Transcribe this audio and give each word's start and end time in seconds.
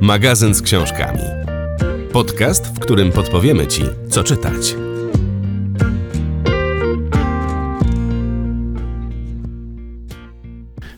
Magazyn 0.00 0.54
z 0.54 0.62
książkami. 0.62 1.22
Podcast, 2.12 2.66
w 2.66 2.78
którym 2.78 3.12
podpowiemy 3.12 3.66
Ci, 3.66 3.82
co 4.10 4.24
czytać. 4.24 4.76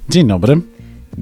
Dzień 0.09 0.27
dobry. 0.27 0.61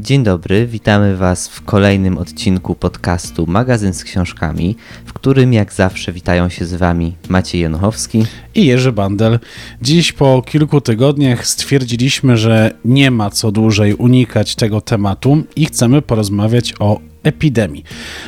Dzień 0.02 0.22
dobry, 0.22 0.66
witamy 0.66 1.16
Was 1.16 1.48
w 1.48 1.62
kolejnym 1.62 2.18
odcinku 2.18 2.74
podcastu 2.74 3.46
Magazyn 3.46 3.94
z 3.94 4.04
książkami, 4.04 4.76
w 5.04 5.12
którym 5.12 5.52
jak 5.52 5.72
zawsze 5.72 6.12
witają 6.12 6.48
się 6.48 6.64
z 6.66 6.74
Wami 6.74 7.16
Maciej 7.28 7.60
Januchowski 7.60 8.24
i 8.54 8.66
Jerzy 8.66 8.92
Bandel. 8.92 9.38
Dziś 9.82 10.12
po 10.12 10.42
kilku 10.42 10.80
tygodniach 10.80 11.46
stwierdziliśmy, 11.46 12.36
że 12.36 12.70
nie 12.84 13.10
ma 13.10 13.30
co 13.30 13.52
dłużej 13.52 13.94
unikać 13.94 14.54
tego 14.54 14.80
tematu 14.80 15.42
i 15.56 15.66
chcemy 15.66 16.02
porozmawiać 16.02 16.74
o 16.78 17.00
epidemii. 17.22 17.84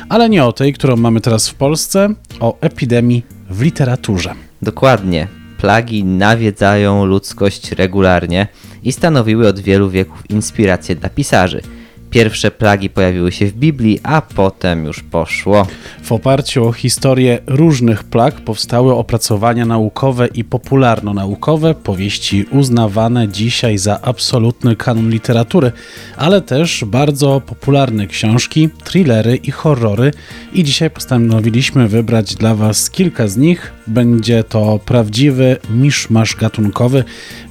Ale 0.09 0.29
nie 0.29 0.45
o 0.45 0.53
tej, 0.53 0.73
którą 0.73 0.95
mamy 0.95 1.21
teraz 1.21 1.49
w 1.49 1.53
Polsce, 1.53 2.09
o 2.39 2.57
epidemii 2.61 3.23
w 3.49 3.61
literaturze. 3.61 4.35
Dokładnie. 4.61 5.42
Plagi 5.63 6.03
nawiedzają 6.03 7.05
ludzkość 7.05 7.71
regularnie 7.71 8.47
i 8.83 8.91
stanowiły 8.91 9.47
od 9.47 9.59
wielu 9.59 9.89
wieków 9.89 10.29
inspirację 10.29 10.95
dla 10.95 11.09
pisarzy– 11.09 11.61
Pierwsze 12.13 12.51
plagi 12.51 12.89
pojawiły 12.89 13.31
się 13.31 13.45
w 13.45 13.53
Biblii, 13.53 13.99
a 14.03 14.21
potem 14.21 14.85
już 14.85 15.03
poszło. 15.03 15.67
W 16.03 16.11
oparciu 16.11 16.67
o 16.67 16.71
historię 16.71 17.39
różnych 17.47 18.03
plag 18.03 18.41
powstały 18.41 18.95
opracowania 18.95 19.65
naukowe 19.65 20.27
i 20.27 20.43
popularno-naukowe, 20.43 21.73
powieści 21.75 22.45
uznawane 22.51 23.27
dzisiaj 23.27 23.77
za 23.77 24.01
absolutny 24.01 24.75
kanon 24.75 25.09
literatury, 25.09 25.71
ale 26.17 26.41
też 26.41 26.85
bardzo 26.85 27.41
popularne 27.45 28.07
książki, 28.07 28.69
thrillery 28.83 29.35
i 29.35 29.51
horrory. 29.51 30.11
I 30.53 30.63
dzisiaj 30.63 30.89
postanowiliśmy 30.89 31.87
wybrać 31.87 32.35
dla 32.35 32.55
Was 32.55 32.89
kilka 32.89 33.27
z 33.27 33.37
nich. 33.37 33.73
Będzie 33.87 34.43
to 34.43 34.79
prawdziwy 34.85 35.57
miszmasz 35.69 36.35
gatunkowy, 36.35 37.03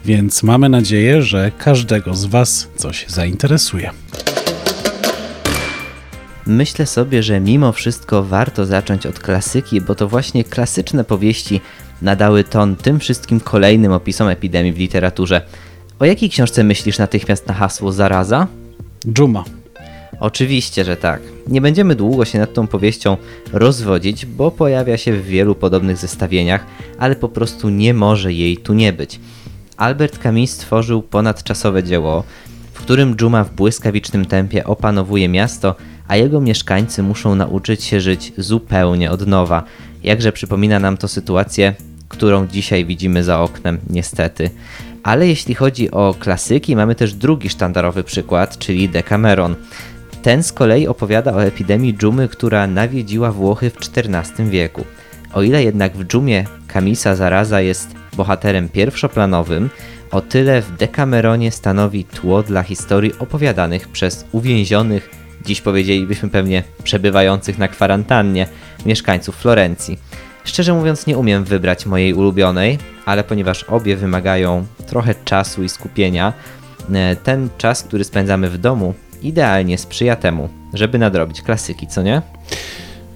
więc 0.05 0.43
mamy 0.43 0.69
nadzieję, 0.69 1.23
że 1.23 1.53
każdego 1.59 2.15
z 2.15 2.25
Was 2.25 2.69
coś 2.77 3.05
zainteresuje. 3.09 3.91
Myślę 6.47 6.87
sobie, 6.87 7.23
że 7.23 7.41
mimo 7.41 7.73
wszystko 7.73 8.23
warto 8.23 8.67
zacząć 8.67 9.07
od 9.07 9.19
klasyki, 9.19 9.81
bo 9.81 9.95
to 9.95 10.09
właśnie 10.09 10.45
klasyczne 10.45 11.05
powieści 11.05 11.61
nadały 12.03 12.45
ton 12.45 12.77
tym 12.77 13.01
wszystkim 13.01 13.41
kolejnym 13.41 13.93
opisom 13.93 14.29
epidemii 14.29 14.73
w 14.73 14.79
literaturze. 14.79 15.43
O 15.99 16.05
jakiej 16.05 16.31
książce 16.31 16.65
myślisz 16.65 16.99
natychmiast 16.99 17.47
na 17.47 17.55
hasło 17.55 17.93
zaraza? 17.93 18.47
Dżuma. 19.09 19.45
Oczywiście, 20.21 20.85
że 20.85 20.97
tak. 20.97 21.21
Nie 21.49 21.61
będziemy 21.61 21.95
długo 21.95 22.25
się 22.25 22.39
nad 22.39 22.55
tą 22.55 22.67
powieścią 22.67 23.17
rozwodzić, 23.53 24.27
bo 24.27 24.51
pojawia 24.51 24.97
się 24.97 25.13
w 25.13 25.27
wielu 25.27 25.55
podobnych 25.55 25.97
zestawieniach, 25.97 26.67
ale 26.99 27.17
po 27.17 27.29
prostu 27.29 27.69
nie 27.69 27.95
może 27.95 28.33
jej 28.33 28.57
tu 28.57 28.75
nie 28.75 28.93
być. 28.93 29.21
Albert 29.77 30.19
Camus 30.19 30.51
stworzył 30.51 31.03
ponadczasowe 31.03 31.83
dzieło, 31.83 32.25
w 32.73 32.79
którym 32.79 33.17
Dżuma 33.17 33.45
w 33.45 33.55
błyskawicznym 33.55 34.25
tempie 34.25 34.65
opanowuje 34.65 35.29
miasto, 35.29 35.75
a 36.13 36.17
jego 36.17 36.41
mieszkańcy 36.41 37.03
muszą 37.03 37.35
nauczyć 37.35 37.85
się 37.85 38.01
żyć 38.01 38.33
zupełnie 38.39 39.11
od 39.11 39.27
nowa. 39.27 39.65
Jakże 40.03 40.33
przypomina 40.33 40.79
nam 40.79 40.97
to 40.97 41.09
sytuację, 41.09 41.75
którą 42.09 42.47
dzisiaj 42.47 42.85
widzimy 42.85 43.25
za 43.25 43.41
oknem, 43.41 43.79
niestety. 43.91 44.51
Ale 45.03 45.29
jeśli 45.29 45.55
chodzi 45.55 45.91
o 45.91 46.15
klasyki, 46.19 46.77
mamy 46.77 46.95
też 46.95 47.15
drugi 47.15 47.49
sztandarowy 47.49 48.05
przykład, 48.05 48.59
czyli 48.59 48.89
Decameron. 48.89 49.55
Ten 50.23 50.43
z 50.43 50.53
kolei 50.53 50.87
opowiada 50.87 51.35
o 51.35 51.45
epidemii 51.45 51.95
dżumy, 51.95 52.29
która 52.29 52.67
nawiedziła 52.67 53.33
Włochy 53.33 53.71
w 53.71 53.77
XIV 53.77 54.51
wieku. 54.51 54.85
O 55.35 55.43
ile 55.43 55.65
jednak 55.65 55.97
w 55.97 56.05
dżumie 56.05 56.45
Kamisa 56.67 57.17
zaraza 57.17 57.61
jest 57.61 57.89
bohaterem 58.17 58.69
pierwszoplanowym, 58.69 59.71
o 60.11 60.21
tyle 60.21 60.63
w 60.63 60.77
Decameronie 60.77 61.51
stanowi 61.51 62.05
tło 62.05 62.43
dla 62.43 62.63
historii 62.63 63.13
opowiadanych 63.19 63.89
przez 63.89 64.27
uwięzionych 64.33 65.22
dziś 65.47 65.61
powiedzielibyśmy 65.61 66.29
pewnie 66.29 66.63
przebywających 66.85 67.59
na 67.59 67.69
kwarantannie 67.69 68.47
mieszkańców 68.87 69.37
Florencji. 69.37 69.99
Szczerze 70.45 70.75
mówiąc, 70.75 71.07
nie 71.07 71.19
umiem 71.19 71.45
wybrać 71.45 71.87
mojej 71.87 72.15
ulubionej, 72.15 72.79
ale 73.07 73.25
ponieważ 73.25 73.65
obie 73.65 73.97
wymagają 73.97 74.67
trochę 74.87 75.15
czasu 75.25 75.63
i 75.63 75.69
skupienia, 75.69 76.33
e, 76.93 77.17
ten 77.17 77.49
czas, 77.59 77.83
który 77.83 78.05
spędzamy 78.05 78.51
w 78.51 78.59
domu, 78.59 78.95
idealnie 79.23 79.79
sprzyja 79.79 80.17
temu, 80.17 80.49
żeby 80.75 80.99
nadrobić 80.99 81.43
klasyki, 81.43 81.87
co 81.87 82.03
nie? 82.03 82.23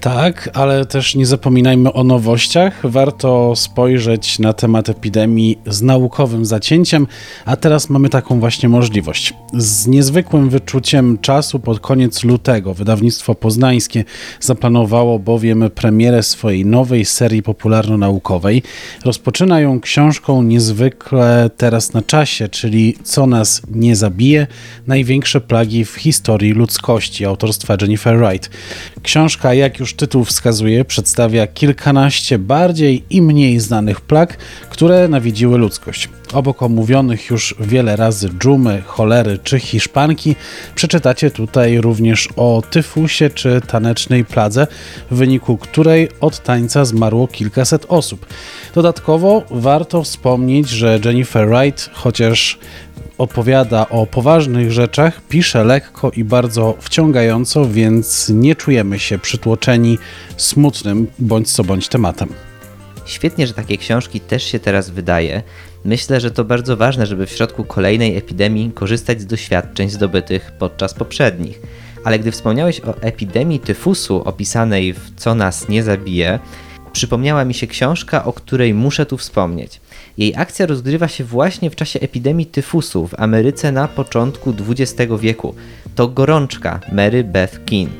Tak, 0.06 0.50
ale 0.54 0.84
też 0.84 1.14
nie 1.14 1.26
zapominajmy 1.26 1.92
o 1.92 2.04
nowościach. 2.04 2.80
Warto 2.84 3.56
spojrzeć 3.56 4.38
na 4.38 4.52
temat 4.52 4.88
epidemii 4.88 5.58
z 5.66 5.82
naukowym 5.82 6.44
zacięciem, 6.44 7.06
a 7.44 7.56
teraz 7.56 7.90
mamy 7.90 8.08
taką 8.08 8.40
właśnie 8.40 8.68
możliwość. 8.68 9.34
Z 9.54 9.86
niezwykłym 9.86 10.48
wyczuciem 10.48 11.18
czasu 11.18 11.58
pod 11.58 11.80
koniec 11.80 12.24
lutego 12.24 12.74
wydawnictwo 12.74 13.34
poznańskie 13.34 14.04
zaplanowało 14.40 15.18
bowiem 15.18 15.70
premierę 15.74 16.22
swojej 16.22 16.66
nowej 16.66 17.04
serii 17.04 17.42
popularno-naukowej. 17.42 18.62
Rozpoczyna 19.04 19.60
ją 19.60 19.80
książką 19.80 20.42
niezwykle 20.42 21.50
teraz 21.56 21.92
na 21.92 22.02
czasie, 22.02 22.48
czyli 22.48 22.96
Co 23.04 23.26
nas 23.26 23.62
nie 23.70 23.96
zabije, 23.96 24.46
największe 24.86 25.40
plagi 25.40 25.84
w 25.84 25.94
historii 25.94 26.52
ludzkości 26.52 27.24
autorstwa 27.24 27.76
Jennifer 27.80 28.18
Wright. 28.18 28.50
Książka, 29.02 29.54
jak 29.54 29.80
już 29.80 29.95
tytuł 29.96 30.24
wskazuje, 30.24 30.84
przedstawia 30.84 31.46
kilkanaście 31.46 32.38
bardziej 32.38 33.04
i 33.10 33.22
mniej 33.22 33.60
znanych 33.60 34.00
plag, 34.00 34.36
które 34.70 35.08
nawiedziły 35.08 35.58
ludzkość. 35.58 36.08
Obok 36.32 36.62
omówionych 36.62 37.30
już 37.30 37.54
wiele 37.60 37.96
razy 37.96 38.28
dżumy, 38.38 38.82
cholery 38.86 39.38
czy 39.44 39.60
hiszpanki, 39.60 40.36
przeczytacie 40.74 41.30
tutaj 41.30 41.80
również 41.80 42.28
o 42.36 42.62
tyfusie 42.70 43.30
czy 43.30 43.60
tanecznej 43.66 44.24
pladze, 44.24 44.66
w 45.10 45.16
wyniku 45.16 45.56
której 45.56 46.08
od 46.20 46.42
tańca 46.42 46.84
zmarło 46.84 47.28
kilkaset 47.28 47.86
osób. 47.88 48.26
Dodatkowo 48.74 49.42
warto 49.50 50.02
wspomnieć, 50.02 50.68
że 50.68 51.00
Jennifer 51.04 51.48
Wright, 51.48 51.90
chociaż 51.92 52.58
opowiada 53.18 53.88
o 53.88 54.06
poważnych 54.06 54.72
rzeczach, 54.72 55.20
pisze 55.28 55.64
lekko 55.64 56.10
i 56.10 56.24
bardzo 56.24 56.74
wciągająco, 56.80 57.68
więc 57.68 58.28
nie 58.28 58.56
czujemy 58.56 58.98
się 58.98 59.18
przytłoczeni 59.18 59.98
smutnym 60.36 61.06
bądź 61.18 61.52
co 61.52 61.64
bądź 61.64 61.88
tematem. 61.88 62.28
Świetnie, 63.04 63.46
że 63.46 63.54
takie 63.54 63.78
książki 63.78 64.20
też 64.20 64.44
się 64.44 64.58
teraz 64.58 64.90
wydaje. 64.90 65.42
Myślę, 65.84 66.20
że 66.20 66.30
to 66.30 66.44
bardzo 66.44 66.76
ważne, 66.76 67.06
żeby 67.06 67.26
w 67.26 67.30
środku 67.30 67.64
kolejnej 67.64 68.16
epidemii 68.16 68.72
korzystać 68.72 69.20
z 69.20 69.26
doświadczeń 69.26 69.90
zdobytych 69.90 70.52
podczas 70.58 70.94
poprzednich. 70.94 71.60
Ale 72.04 72.18
gdy 72.18 72.30
wspomniałeś 72.30 72.80
o 72.80 73.00
epidemii 73.00 73.60
tyfusu 73.60 74.22
opisanej 74.24 74.92
w 74.92 75.10
Co 75.16 75.34
nas 75.34 75.68
nie 75.68 75.82
zabije, 75.82 76.38
przypomniała 76.92 77.44
mi 77.44 77.54
się 77.54 77.66
książka, 77.66 78.24
o 78.24 78.32
której 78.32 78.74
muszę 78.74 79.06
tu 79.06 79.16
wspomnieć. 79.16 79.80
Jej 80.18 80.36
akcja 80.36 80.66
rozgrywa 80.66 81.08
się 81.08 81.24
właśnie 81.24 81.70
w 81.70 81.76
czasie 81.76 82.00
epidemii 82.00 82.46
tyfusu 82.46 83.06
w 83.06 83.20
Ameryce 83.20 83.72
na 83.72 83.88
początku 83.88 84.54
XX 84.68 85.12
wieku. 85.20 85.54
To 85.94 86.08
gorączka 86.08 86.80
Mary 86.92 87.24
Beth 87.24 87.64
Keane 87.64 87.90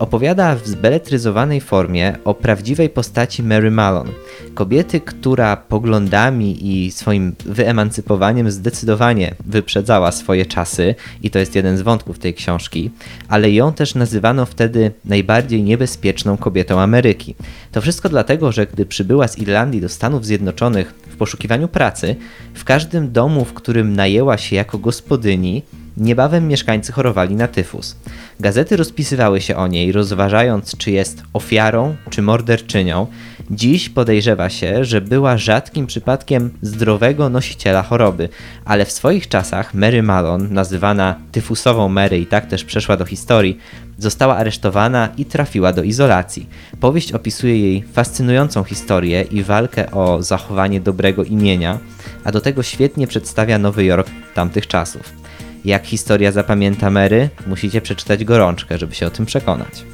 opowiada 0.00 0.56
w 0.56 0.66
zbeletryzowanej 0.66 1.60
formie 1.60 2.16
o 2.24 2.34
prawdziwej 2.34 2.88
postaci 2.88 3.42
Mary 3.42 3.70
Malon, 3.70 4.08
kobiety, 4.54 5.00
która 5.00 5.56
poglądami 5.56 6.58
i 6.70 6.90
swoim 6.90 7.34
wyemancypowaniem 7.44 8.50
zdecydowanie 8.50 9.34
wyprzedzała 9.46 10.12
swoje 10.12 10.46
czasy, 10.46 10.94
i 11.22 11.30
to 11.30 11.38
jest 11.38 11.54
jeden 11.54 11.76
z 11.76 11.82
wątków 11.82 12.18
tej 12.18 12.34
książki, 12.34 12.90
ale 13.28 13.50
ją 13.50 13.72
też 13.72 13.94
nazywano 13.94 14.46
wtedy 14.46 14.92
najbardziej 15.04 15.62
niebezpieczną 15.62 16.36
kobietą 16.36 16.80
Ameryki. 16.80 17.34
To 17.72 17.80
wszystko 17.80 18.08
dlatego, 18.08 18.52
że 18.52 18.66
gdy 18.66 18.86
przybyła 18.86 19.28
z 19.28 19.38
Irlandii 19.38 19.80
do 19.80 19.88
Stanów 19.88 20.26
Zjednoczonych 20.26 20.94
w 21.10 21.16
poszukiwaniu 21.16 21.68
pracy, 21.68 22.16
w 22.54 22.64
każdym 22.64 23.12
domu, 23.12 23.44
w 23.44 23.52
którym 23.52 23.96
najęła 23.96 24.38
się 24.38 24.56
jako 24.56 24.78
gospodyni, 24.78 25.62
Niebawem 26.00 26.48
mieszkańcy 26.48 26.92
chorowali 26.92 27.36
na 27.36 27.48
tyfus. 27.48 27.96
Gazety 28.40 28.76
rozpisywały 28.76 29.40
się 29.40 29.56
o 29.56 29.66
niej, 29.66 29.92
rozważając, 29.92 30.76
czy 30.76 30.90
jest 30.90 31.22
ofiarą, 31.32 31.96
czy 32.10 32.22
morderczynią. 32.22 33.06
Dziś 33.50 33.88
podejrzewa 33.88 34.48
się, 34.48 34.84
że 34.84 35.00
była 35.00 35.38
rzadkim 35.38 35.86
przypadkiem 35.86 36.50
zdrowego 36.62 37.28
nosiciela 37.28 37.82
choroby, 37.82 38.28
ale 38.64 38.84
w 38.84 38.92
swoich 38.92 39.28
czasach 39.28 39.74
Mary 39.74 40.02
Malon, 40.02 40.52
nazywana 40.52 41.14
tyfusową 41.32 41.88
Mary 41.88 42.18
i 42.18 42.26
tak 42.26 42.46
też 42.46 42.64
przeszła 42.64 42.96
do 42.96 43.04
historii, 43.04 43.58
została 43.98 44.36
aresztowana 44.36 45.08
i 45.16 45.24
trafiła 45.24 45.72
do 45.72 45.82
izolacji. 45.82 46.48
Powieść 46.80 47.12
opisuje 47.12 47.58
jej 47.58 47.82
fascynującą 47.82 48.64
historię 48.64 49.22
i 49.22 49.42
walkę 49.42 49.90
o 49.90 50.22
zachowanie 50.22 50.80
dobrego 50.80 51.24
imienia, 51.24 51.78
a 52.24 52.32
do 52.32 52.40
tego 52.40 52.62
świetnie 52.62 53.06
przedstawia 53.06 53.58
Nowy 53.58 53.84
Jork 53.84 54.10
tamtych 54.34 54.66
czasów. 54.66 55.19
Jak 55.64 55.86
historia 55.86 56.32
zapamięta 56.32 56.90
Mary, 56.90 57.28
musicie 57.46 57.80
przeczytać 57.80 58.24
gorączkę, 58.24 58.78
żeby 58.78 58.94
się 58.94 59.06
o 59.06 59.10
tym 59.10 59.26
przekonać. 59.26 59.84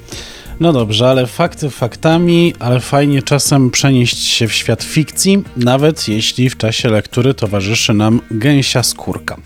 No 0.61 0.73
dobrze, 0.73 1.09
ale 1.09 1.27
fakty 1.27 1.71
faktami, 1.71 2.55
ale 2.59 2.81
fajnie 2.81 3.23
czasem 3.23 3.71
przenieść 3.71 4.19
się 4.19 4.49
w 4.49 4.53
świat 4.53 4.83
fikcji, 4.83 5.45
nawet 5.57 6.09
jeśli 6.09 6.51
w 6.51 6.57
czasie 6.57 6.89
lektury 6.89 7.35
towarzyszy 7.35 7.95
nam 7.95 8.21
gęsia 8.31 8.83
skórka. 8.83 9.37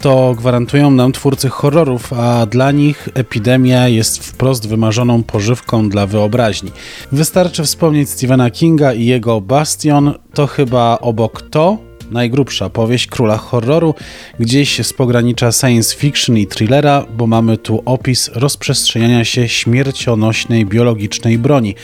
To 0.00 0.34
gwarantują 0.34 0.90
nam 0.90 1.12
twórcy 1.12 1.48
horrorów, 1.48 2.12
a 2.12 2.46
dla 2.46 2.70
nich 2.70 3.08
epidemia 3.14 3.88
jest 3.88 4.26
wprost 4.26 4.68
wymarzoną 4.68 5.22
pożywką 5.22 5.88
dla 5.88 6.06
wyobraźni. 6.06 6.72
Wystarczy 7.12 7.64
wspomnieć 7.64 8.10
Stephena 8.10 8.50
Kinga 8.50 8.92
i 8.92 9.06
jego 9.06 9.40
Bastion, 9.40 10.14
to 10.34 10.46
chyba 10.46 10.98
obok 11.00 11.42
to 11.42 11.78
najgrubsza 12.14 12.70
powieść 12.70 13.06
króla 13.06 13.36
horroru, 13.36 13.94
gdzieś 14.40 14.86
z 14.86 14.92
pogranicza 14.92 15.52
science 15.52 15.96
fiction 15.96 16.38
i 16.38 16.46
thrillera, 16.46 17.06
bo 17.16 17.26
mamy 17.26 17.58
tu 17.58 17.82
opis 17.84 18.30
rozprzestrzeniania 18.34 19.24
się 19.24 19.48
śmiercionośnej 19.48 20.66
biologicznej 20.66 21.38
broni, 21.38 21.74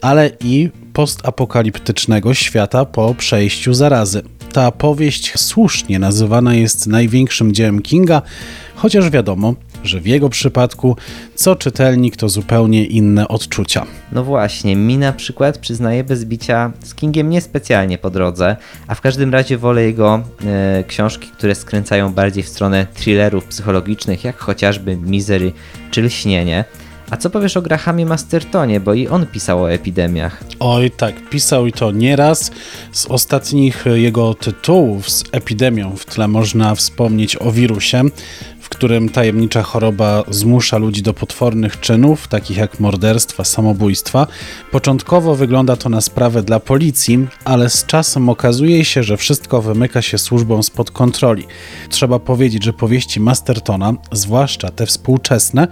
ale 0.00 0.30
i 0.44 0.68
postapokaliptycznego 0.92 2.34
świata 2.34 2.84
po 2.84 3.14
przejściu 3.14 3.74
zarazy. 3.74 4.22
Ta 4.52 4.70
powieść 4.70 5.32
słusznie 5.36 5.98
nazywana 5.98 6.54
jest 6.54 6.86
największym 6.86 7.54
dziełem 7.54 7.82
Kinga, 7.82 8.22
chociaż 8.74 9.10
wiadomo, 9.10 9.54
że 9.88 10.00
w 10.00 10.06
jego 10.06 10.28
przypadku 10.28 10.96
co 11.34 11.56
czytelnik 11.56 12.16
to 12.16 12.28
zupełnie 12.28 12.84
inne 12.84 13.28
odczucia. 13.28 13.86
No 14.12 14.24
właśnie, 14.24 14.76
mi 14.76 14.98
na 14.98 15.12
przykład 15.12 15.58
przyznaję 15.58 16.04
bez 16.04 16.24
bicia 16.24 16.72
z 16.84 16.94
Kingiem 16.94 17.30
niespecjalnie 17.30 17.98
po 17.98 18.10
drodze, 18.10 18.56
a 18.86 18.94
w 18.94 19.00
każdym 19.00 19.32
razie 19.32 19.58
wolę 19.58 19.82
jego 19.82 20.22
e, 20.46 20.84
książki, 20.84 21.28
które 21.28 21.54
skręcają 21.54 22.12
bardziej 22.12 22.42
w 22.42 22.48
stronę 22.48 22.86
thrillerów 22.94 23.44
psychologicznych, 23.44 24.24
jak 24.24 24.38
chociażby 24.38 24.96
Misery 24.96 25.52
czy 25.90 26.02
Lśnienie. 26.02 26.64
A 27.10 27.16
co 27.16 27.30
powiesz 27.30 27.56
o 27.56 27.62
Grahamie 27.62 28.06
Mastertonie, 28.06 28.80
bo 28.80 28.94
i 28.94 29.08
on 29.08 29.26
pisał 29.26 29.62
o 29.62 29.72
epidemiach? 29.72 30.44
Oj 30.60 30.90
tak, 30.90 31.30
pisał 31.30 31.66
i 31.66 31.72
to 31.72 31.90
nieraz. 31.90 32.50
Z 32.92 33.06
ostatnich 33.06 33.84
jego 33.94 34.34
tytułów 34.34 35.10
z 35.10 35.24
epidemią 35.32 35.96
w 35.96 36.04
tle 36.04 36.28
można 36.28 36.74
wspomnieć 36.74 37.36
o 37.40 37.52
wirusie, 37.52 38.02
w 38.60 38.68
którym 38.68 39.08
tajemnicza 39.08 39.62
choroba 39.62 40.24
zmusza 40.30 40.78
ludzi 40.78 41.02
do 41.02 41.14
potwornych 41.14 41.80
czynów, 41.80 42.28
takich 42.28 42.56
jak 42.56 42.80
morderstwa, 42.80 43.44
samobójstwa. 43.44 44.26
Początkowo 44.70 45.34
wygląda 45.34 45.76
to 45.76 45.88
na 45.88 46.00
sprawę 46.00 46.42
dla 46.42 46.60
policji, 46.60 47.26
ale 47.44 47.70
z 47.70 47.86
czasem 47.86 48.28
okazuje 48.28 48.84
się, 48.84 49.02
że 49.02 49.16
wszystko 49.16 49.62
wymyka 49.62 50.02
się 50.02 50.18
służbom 50.18 50.62
spod 50.62 50.90
kontroli. 50.90 51.46
Trzeba 51.88 52.18
powiedzieć, 52.18 52.64
że 52.64 52.72
powieści 52.72 53.20
Mastertona, 53.20 53.92
zwłaszcza 54.12 54.70
te 54.70 54.86
współczesne, 54.86 55.68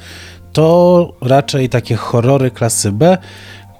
to 0.56 1.12
raczej 1.20 1.68
takie 1.68 1.96
horrory 1.96 2.50
klasy 2.50 2.92
B, 2.92 3.18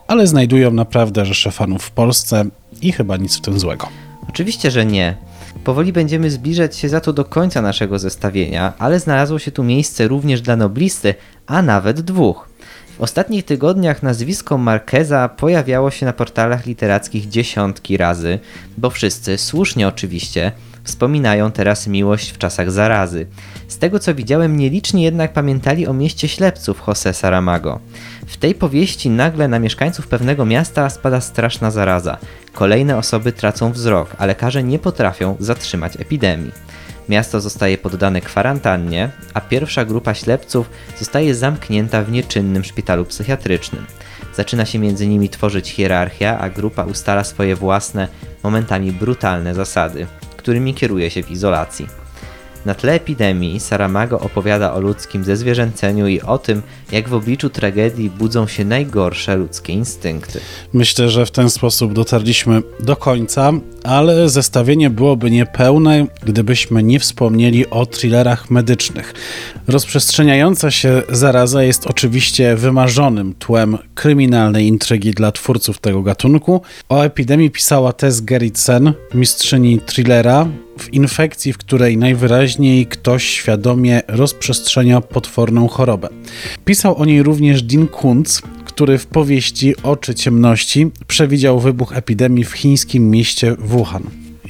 ale 0.06 0.26
znajdują 0.26 0.70
naprawdę 0.70 1.26
rzesze 1.26 1.50
fanów 1.50 1.82
w 1.82 1.90
Polsce 1.90 2.44
i 2.82 2.92
chyba 2.92 3.16
nic 3.16 3.36
w 3.36 3.40
tym 3.40 3.58
złego. 3.58 3.88
Oczywiście, 4.28 4.70
że 4.70 4.86
nie. 4.86 5.16
Powoli 5.64 5.92
będziemy 5.92 6.30
zbliżać 6.30 6.76
się 6.76 6.88
za 6.88 7.00
to 7.00 7.12
do 7.12 7.24
końca 7.24 7.62
naszego 7.62 7.98
zestawienia, 7.98 8.72
ale 8.78 9.00
znalazło 9.00 9.38
się 9.38 9.50
tu 9.50 9.64
miejsce 9.64 10.08
również 10.08 10.40
dla 10.40 10.56
noblisty, 10.56 11.14
a 11.46 11.62
nawet 11.62 12.00
dwóch. 12.00 12.48
W 12.98 13.00
ostatnich 13.00 13.44
tygodniach 13.44 14.02
nazwisko 14.02 14.58
Marqueza 14.58 15.28
pojawiało 15.28 15.90
się 15.90 16.06
na 16.06 16.12
portalach 16.12 16.66
literackich 16.66 17.28
dziesiątki 17.28 17.96
razy, 17.96 18.38
bo 18.78 18.90
wszyscy, 18.90 19.38
słusznie 19.38 19.88
oczywiście, 19.88 20.52
wspominają 20.86 21.52
teraz 21.52 21.86
miłość 21.86 22.30
w 22.30 22.38
czasach 22.38 22.70
zarazy. 22.70 23.26
Z 23.68 23.78
tego 23.78 23.98
co 23.98 24.14
widziałem, 24.14 24.56
nieliczni 24.56 25.02
jednak 25.02 25.32
pamiętali 25.32 25.86
o 25.86 25.92
mieście 25.92 26.28
ślepców 26.28 26.82
José 26.82 27.12
Saramago. 27.12 27.80
W 28.26 28.36
tej 28.36 28.54
powieści 28.54 29.10
nagle 29.10 29.48
na 29.48 29.58
mieszkańców 29.58 30.06
pewnego 30.06 30.44
miasta 30.44 30.90
spada 30.90 31.20
straszna 31.20 31.70
zaraza. 31.70 32.18
Kolejne 32.52 32.96
osoby 32.96 33.32
tracą 33.32 33.72
wzrok, 33.72 34.16
a 34.18 34.26
lekarze 34.26 34.62
nie 34.62 34.78
potrafią 34.78 35.36
zatrzymać 35.40 35.96
epidemii. 35.96 36.52
Miasto 37.08 37.40
zostaje 37.40 37.78
poddane 37.78 38.20
kwarantannie, 38.20 39.10
a 39.34 39.40
pierwsza 39.40 39.84
grupa 39.84 40.14
ślepców 40.14 40.70
zostaje 40.98 41.34
zamknięta 41.34 42.02
w 42.02 42.10
nieczynnym 42.10 42.64
szpitalu 42.64 43.04
psychiatrycznym. 43.04 43.86
Zaczyna 44.34 44.64
się 44.64 44.78
między 44.78 45.06
nimi 45.06 45.28
tworzyć 45.28 45.70
hierarchia, 45.70 46.38
a 46.38 46.48
grupa 46.50 46.84
ustala 46.84 47.24
swoje 47.24 47.56
własne, 47.56 48.08
momentami 48.42 48.92
brutalne 48.92 49.54
zasady, 49.54 50.06
którymi 50.46 50.74
kieruje 50.74 51.10
się 51.10 51.22
w 51.22 51.30
izolacji. 51.30 52.05
Na 52.66 52.74
tle 52.74 52.94
epidemii 52.94 53.60
Saramago 53.60 54.20
opowiada 54.20 54.74
o 54.74 54.80
ludzkim 54.80 55.24
zezwierzęceniu 55.24 56.08
i 56.08 56.20
o 56.20 56.38
tym, 56.38 56.62
jak 56.92 57.08
w 57.08 57.14
obliczu 57.14 57.50
tragedii 57.50 58.10
budzą 58.10 58.46
się 58.46 58.64
najgorsze 58.64 59.36
ludzkie 59.36 59.72
instynkty. 59.72 60.40
Myślę, 60.72 61.08
że 61.08 61.26
w 61.26 61.30
ten 61.30 61.50
sposób 61.50 61.92
dotarliśmy 61.92 62.62
do 62.80 62.96
końca, 62.96 63.52
ale 63.84 64.28
zestawienie 64.28 64.90
byłoby 64.90 65.30
niepełne, 65.30 66.06
gdybyśmy 66.22 66.82
nie 66.82 67.00
wspomnieli 67.00 67.70
o 67.70 67.86
thrillerach 67.86 68.50
medycznych. 68.50 69.14
Rozprzestrzeniająca 69.68 70.70
się 70.70 71.02
zaraza 71.10 71.62
jest 71.62 71.86
oczywiście 71.86 72.56
wymarzonym 72.56 73.34
tłem 73.38 73.78
kryminalnej 73.94 74.66
intrygi 74.66 75.10
dla 75.10 75.32
twórców 75.32 75.78
tego 75.78 76.02
gatunku. 76.02 76.62
O 76.88 77.02
epidemii 77.02 77.50
pisała 77.50 77.92
Tess 77.92 78.20
Gerritsen, 78.20 78.92
mistrzyni 79.14 79.80
thrillera, 79.80 80.46
w 80.78 80.94
infekcji, 80.94 81.52
w 81.52 81.58
której 81.58 81.96
najwyraźniej 81.96 82.86
ktoś 82.86 83.24
świadomie 83.24 84.02
rozprzestrzenia 84.08 85.00
potworną 85.00 85.68
chorobę. 85.68 86.08
Pisał 86.64 86.96
o 86.96 87.04
niej 87.04 87.22
również 87.22 87.62
Dean 87.62 87.86
Kuntz, 87.86 88.42
który 88.64 88.98
w 88.98 89.06
powieści 89.06 89.74
Oczy 89.82 90.14
ciemności 90.14 90.90
przewidział 91.06 91.60
wybuch 91.60 91.96
epidemii 91.96 92.44
w 92.44 92.52
chińskim 92.52 93.10
mieście 93.10 93.56
Wuhan. 93.58 94.02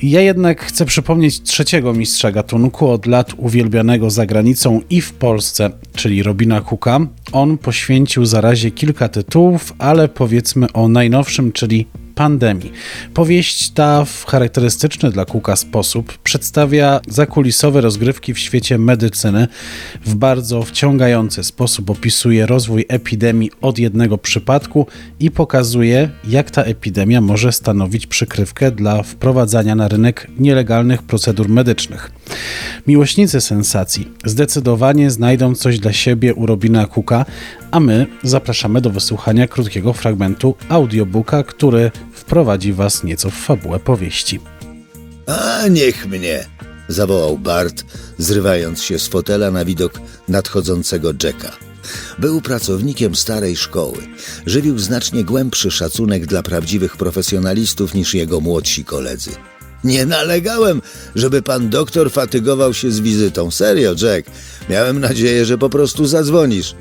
Ja 0.02 0.20
jednak 0.20 0.64
chcę 0.64 0.84
przypomnieć 0.84 1.42
trzeciego 1.42 1.92
mistrza 1.92 2.32
gatunku, 2.32 2.88
od 2.88 3.06
lat 3.06 3.32
uwielbianego 3.36 4.10
za 4.10 4.26
granicą 4.26 4.80
i 4.90 5.00
w 5.00 5.12
Polsce, 5.12 5.70
czyli 5.94 6.22
Robina 6.22 6.60
Cooka. 6.60 7.00
On 7.32 7.58
poświęcił 7.58 8.24
zarazie 8.24 8.70
kilka 8.70 9.08
tytułów, 9.08 9.74
ale 9.78 10.08
powiedzmy 10.08 10.72
o 10.72 10.88
najnowszym, 10.88 11.52
czyli 11.52 11.86
pandemii. 12.16 12.72
Powieść 13.14 13.70
ta 13.70 14.04
w 14.04 14.24
charakterystyczny 14.26 15.10
dla 15.10 15.24
Kuka 15.24 15.56
sposób 15.56 16.18
przedstawia 16.18 17.00
zakulisowe 17.08 17.80
rozgrywki 17.80 18.34
w 18.34 18.38
świecie 18.38 18.78
medycyny. 18.78 19.48
W 20.06 20.14
bardzo 20.14 20.62
wciągający 20.62 21.44
sposób 21.44 21.90
opisuje 21.90 22.46
rozwój 22.46 22.84
epidemii 22.88 23.50
od 23.60 23.78
jednego 23.78 24.18
przypadku 24.18 24.86
i 25.20 25.30
pokazuje, 25.30 26.10
jak 26.28 26.50
ta 26.50 26.62
epidemia 26.62 27.20
może 27.20 27.52
stanowić 27.52 28.06
przykrywkę 28.06 28.70
dla 28.70 29.02
wprowadzania 29.02 29.74
na 29.74 29.88
rynek 29.88 30.26
nielegalnych 30.38 31.02
procedur 31.02 31.48
medycznych. 31.48 32.10
Miłośnicy 32.86 33.40
sensacji 33.40 34.08
zdecydowanie 34.24 35.10
znajdą 35.10 35.54
coś 35.54 35.78
dla 35.78 35.92
siebie 35.92 36.34
u 36.34 36.46
Robina 36.46 36.86
Cooka, 36.86 37.24
a 37.70 37.80
my 37.80 38.06
zapraszamy 38.22 38.80
do 38.80 38.90
wysłuchania 38.90 39.48
krótkiego 39.48 39.92
fragmentu 39.92 40.54
audiobooka, 40.68 41.42
który 41.42 41.90
wprowadzi 42.26 42.72
Was 42.72 43.04
nieco 43.04 43.30
w 43.30 43.34
fabułę 43.34 43.78
powieści. 43.78 44.40
A 45.26 45.68
niech 45.68 46.06
mnie! 46.06 46.46
zawołał 46.88 47.38
Bart, 47.38 47.84
zrywając 48.18 48.82
się 48.82 48.98
z 48.98 49.08
fotela 49.08 49.50
na 49.50 49.64
widok 49.64 50.00
nadchodzącego 50.28 51.12
Jacka. 51.22 51.52
Był 52.18 52.40
pracownikiem 52.40 53.14
starej 53.14 53.56
szkoły. 53.56 53.98
Żywił 54.46 54.78
znacznie 54.78 55.24
głębszy 55.24 55.70
szacunek 55.70 56.26
dla 56.26 56.42
prawdziwych 56.42 56.96
profesjonalistów 56.96 57.94
niż 57.94 58.14
jego 58.14 58.40
młodsi 58.40 58.84
koledzy. 58.84 59.30
Nie 59.84 60.06
nalegałem, 60.06 60.82
żeby 61.14 61.42
pan 61.42 61.70
doktor 61.70 62.10
fatygował 62.10 62.74
się 62.74 62.90
z 62.90 63.00
wizytą. 63.00 63.50
Serio, 63.50 63.94
Jack. 64.02 64.30
Miałem 64.68 65.00
nadzieję, 65.00 65.44
że 65.44 65.58
po 65.58 65.70
prostu 65.70 66.06
zadzwonisz. 66.06 66.74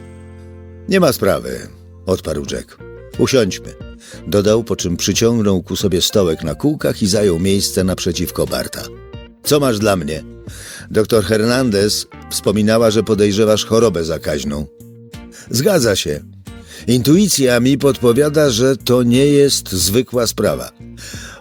Nie 0.90 1.00
ma 1.00 1.14
sprawy, 1.14 1.68
odparł 2.06 2.46
Jack. 2.52 2.78
Usiądźmy. 3.18 3.85
Dodał, 4.28 4.64
po 4.64 4.76
czym 4.76 4.98
przyciągnął 4.98 5.64
ku 5.64 5.76
sobie 5.76 6.02
stołek 6.02 6.44
na 6.44 6.56
kółkach 6.56 7.02
i 7.02 7.08
zajął 7.08 7.40
miejsce 7.40 7.84
naprzeciwko 7.84 8.46
Barta. 8.46 8.84
Co 9.44 9.60
masz 9.60 9.80
dla 9.80 9.96
mnie? 9.96 10.24
Doktor 10.92 11.24
Hernandez 11.24 12.08
wspominała, 12.30 12.92
że 12.92 13.04
podejrzewasz 13.04 13.66
chorobę 13.66 14.04
zakaźną. 14.04 14.66
Zgadza 15.50 15.96
się. 15.96 16.20
Intuicja 16.88 17.60
mi 17.60 17.78
podpowiada, 17.78 18.50
że 18.50 18.78
to 18.78 19.04
nie 19.04 19.26
jest 19.26 19.72
zwykła 19.72 20.28
sprawa. 20.28 20.72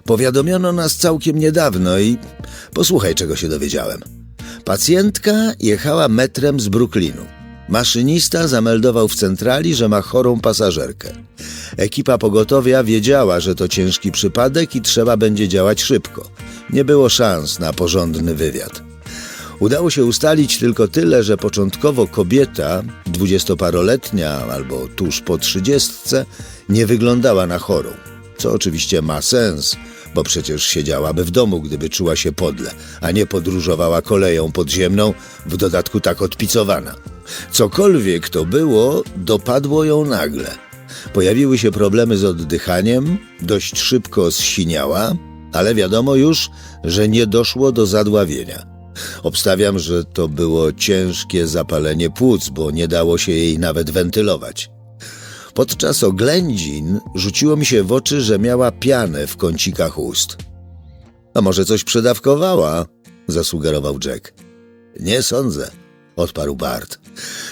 Powiadomiono 0.04 0.72
nas 0.72 0.96
całkiem 0.96 1.38
niedawno 1.38 1.98
i 1.98 2.16
posłuchaj, 2.74 3.14
czego 3.14 3.36
się 3.36 3.48
dowiedziałem. 3.48 4.00
Pacjentka 4.64 5.32
jechała 5.60 6.08
metrem 6.08 6.60
z 6.60 6.68
Brooklynu. 6.68 7.26
Maszynista 7.68 8.48
zameldował 8.48 9.08
w 9.08 9.14
centrali, 9.14 9.74
że 9.74 9.88
ma 9.88 10.02
chorą 10.02 10.40
pasażerkę. 10.40 11.12
Ekipa 11.76 12.18
pogotowia 12.18 12.84
wiedziała, 12.84 13.40
że 13.40 13.54
to 13.54 13.68
ciężki 13.68 14.12
przypadek 14.12 14.76
i 14.76 14.80
trzeba 14.80 15.16
będzie 15.16 15.48
działać 15.48 15.82
szybko. 15.82 16.30
Nie 16.70 16.84
było 16.84 17.08
szans 17.08 17.58
na 17.58 17.72
porządny 17.72 18.34
wywiad. 18.34 18.82
Udało 19.58 19.90
się 19.90 20.04
ustalić 20.04 20.58
tylko 20.58 20.88
tyle, 20.88 21.22
że 21.22 21.36
początkowo 21.36 22.06
kobieta, 22.06 22.82
dwudziestoparoletnia 23.06 24.30
albo 24.30 24.88
tuż 24.96 25.20
po 25.20 25.38
trzydziestce, 25.38 26.26
nie 26.68 26.86
wyglądała 26.86 27.46
na 27.46 27.58
chorą. 27.58 27.90
Co 28.38 28.52
oczywiście 28.52 29.02
ma 29.02 29.22
sens, 29.22 29.76
bo 30.14 30.22
przecież 30.22 30.62
siedziałaby 30.64 31.24
w 31.24 31.30
domu, 31.30 31.60
gdyby 31.60 31.88
czuła 31.88 32.16
się 32.16 32.32
podle, 32.32 32.70
a 33.00 33.10
nie 33.10 33.26
podróżowała 33.26 34.02
koleją 34.02 34.52
podziemną, 34.52 35.14
w 35.46 35.56
dodatku 35.56 36.00
tak 36.00 36.22
odpicowana. 36.22 36.94
Cokolwiek 37.52 38.28
to 38.28 38.44
było, 38.44 39.02
dopadło 39.16 39.84
ją 39.84 40.04
nagle. 40.04 40.50
Pojawiły 41.12 41.58
się 41.58 41.70
problemy 41.70 42.16
z 42.16 42.24
oddychaniem, 42.24 43.18
dość 43.40 43.78
szybko 43.78 44.30
zsiniała, 44.30 45.16
ale 45.52 45.74
wiadomo 45.74 46.14
już, 46.14 46.50
że 46.84 47.08
nie 47.08 47.26
doszło 47.26 47.72
do 47.72 47.86
zadławienia. 47.86 48.66
Obstawiam, 49.22 49.78
że 49.78 50.04
to 50.04 50.28
było 50.28 50.72
ciężkie 50.72 51.46
zapalenie 51.46 52.10
płuc, 52.10 52.48
bo 52.48 52.70
nie 52.70 52.88
dało 52.88 53.18
się 53.18 53.32
jej 53.32 53.58
nawet 53.58 53.90
wentylować. 53.90 54.73
Podczas 55.54 56.02
oględzin 56.02 57.00
rzuciło 57.14 57.56
mi 57.56 57.66
się 57.66 57.82
w 57.82 57.92
oczy, 57.92 58.20
że 58.20 58.38
miała 58.38 58.72
pianę 58.72 59.26
w 59.26 59.36
kącikach 59.36 59.98
ust. 59.98 60.36
A 61.34 61.40
może 61.40 61.64
coś 61.64 61.84
przedawkowała? 61.84 62.86
zasugerował 63.28 63.98
Jack. 64.04 64.32
Nie 65.00 65.22
sądzę, 65.22 65.70
odparł 66.16 66.56
Bart. 66.56 66.98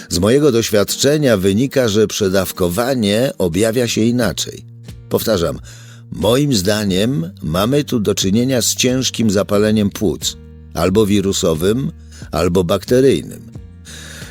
Z 0.09 0.19
mojego 0.19 0.51
doświadczenia 0.51 1.37
wynika, 1.37 1.87
że 1.87 2.07
przedawkowanie 2.07 3.31
objawia 3.37 3.87
się 3.87 4.01
inaczej. 4.01 4.65
Powtarzam, 5.09 5.59
moim 6.11 6.53
zdaniem 6.53 7.31
mamy 7.41 7.83
tu 7.83 7.99
do 7.99 8.15
czynienia 8.15 8.61
z 8.61 8.75
ciężkim 8.75 9.31
zapaleniem 9.31 9.89
płuc, 9.89 10.37
albo 10.73 11.05
wirusowym, 11.05 11.91
albo 12.31 12.63
bakteryjnym. 12.63 13.51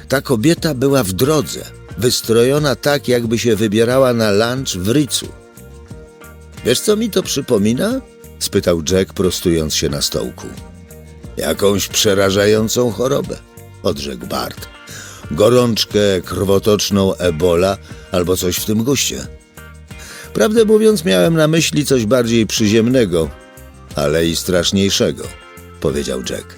Ta 0.09 0.21
kobieta 0.21 0.75
była 0.75 1.05
w 1.05 1.13
drodze, 1.13 1.61
wystrojona 1.99 2.77
tak, 2.77 3.09
jakby 3.09 3.39
się 3.39 3.57
wybierała 3.57 4.13
na 4.13 4.31
lunch 4.31 4.69
w 4.69 4.93
Ricu. 4.93 5.29
Wiesz, 6.65 6.81
co 6.81 6.97
mi 6.97 7.11
to 7.11 7.23
przypomina? 7.23 8.01
spytał 8.39 8.83
Jack, 8.91 9.13
prostując 9.13 9.75
się 9.75 9.89
na 9.89 10.03
stołku. 10.03 10.47
Jakąś 11.37 11.89
przerażającą 11.89 12.91
chorobę, 12.91 13.39
odrzekł 13.83 14.27
Bart. 14.27 14.69
Gorączkę, 15.31 16.21
krwotoczną 16.25 17.17
ebola 17.17 17.79
albo 18.13 18.37
coś 18.37 18.57
w 18.57 18.65
tym 18.65 18.85
guście. 18.85 19.27
Prawdę 20.35 20.65
mówiąc, 20.65 21.05
miałem 21.05 21.35
na 21.35 21.49
myśli 21.49 21.87
coś 21.87 22.07
bardziej 22.07 22.47
przyziemnego, 22.47 23.29
ale 23.95 24.27
i 24.27 24.37
straszniejszego, 24.37 25.25
powiedział 25.81 26.21
Jack. 26.31 26.55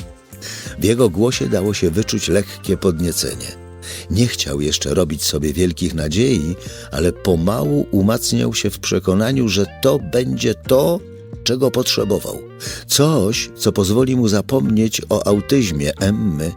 W 0.78 0.84
jego 0.84 1.10
głosie 1.10 1.48
dało 1.48 1.74
się 1.74 1.90
wyczuć 1.90 2.28
lekkie 2.28 2.76
podniecenie. 2.76 3.63
Nie 4.10 4.26
chciał 4.26 4.60
jeszcze 4.60 4.94
robić 4.94 5.22
sobie 5.22 5.52
wielkich 5.52 5.94
nadziei, 5.94 6.54
ale 6.92 7.12
pomału 7.12 7.86
umacniał 7.90 8.54
się 8.54 8.70
w 8.70 8.78
przekonaniu, 8.78 9.48
że 9.48 9.66
to 9.82 9.98
będzie 10.12 10.54
to, 10.54 11.00
czego 11.44 11.70
potrzebował. 11.70 12.38
Coś, 12.86 13.50
co 13.56 13.72
pozwoli 13.72 14.16
mu 14.16 14.28
zapomnieć 14.28 15.02
o 15.08 15.26
autyzmie 15.26 15.92
Emmy 16.00 16.52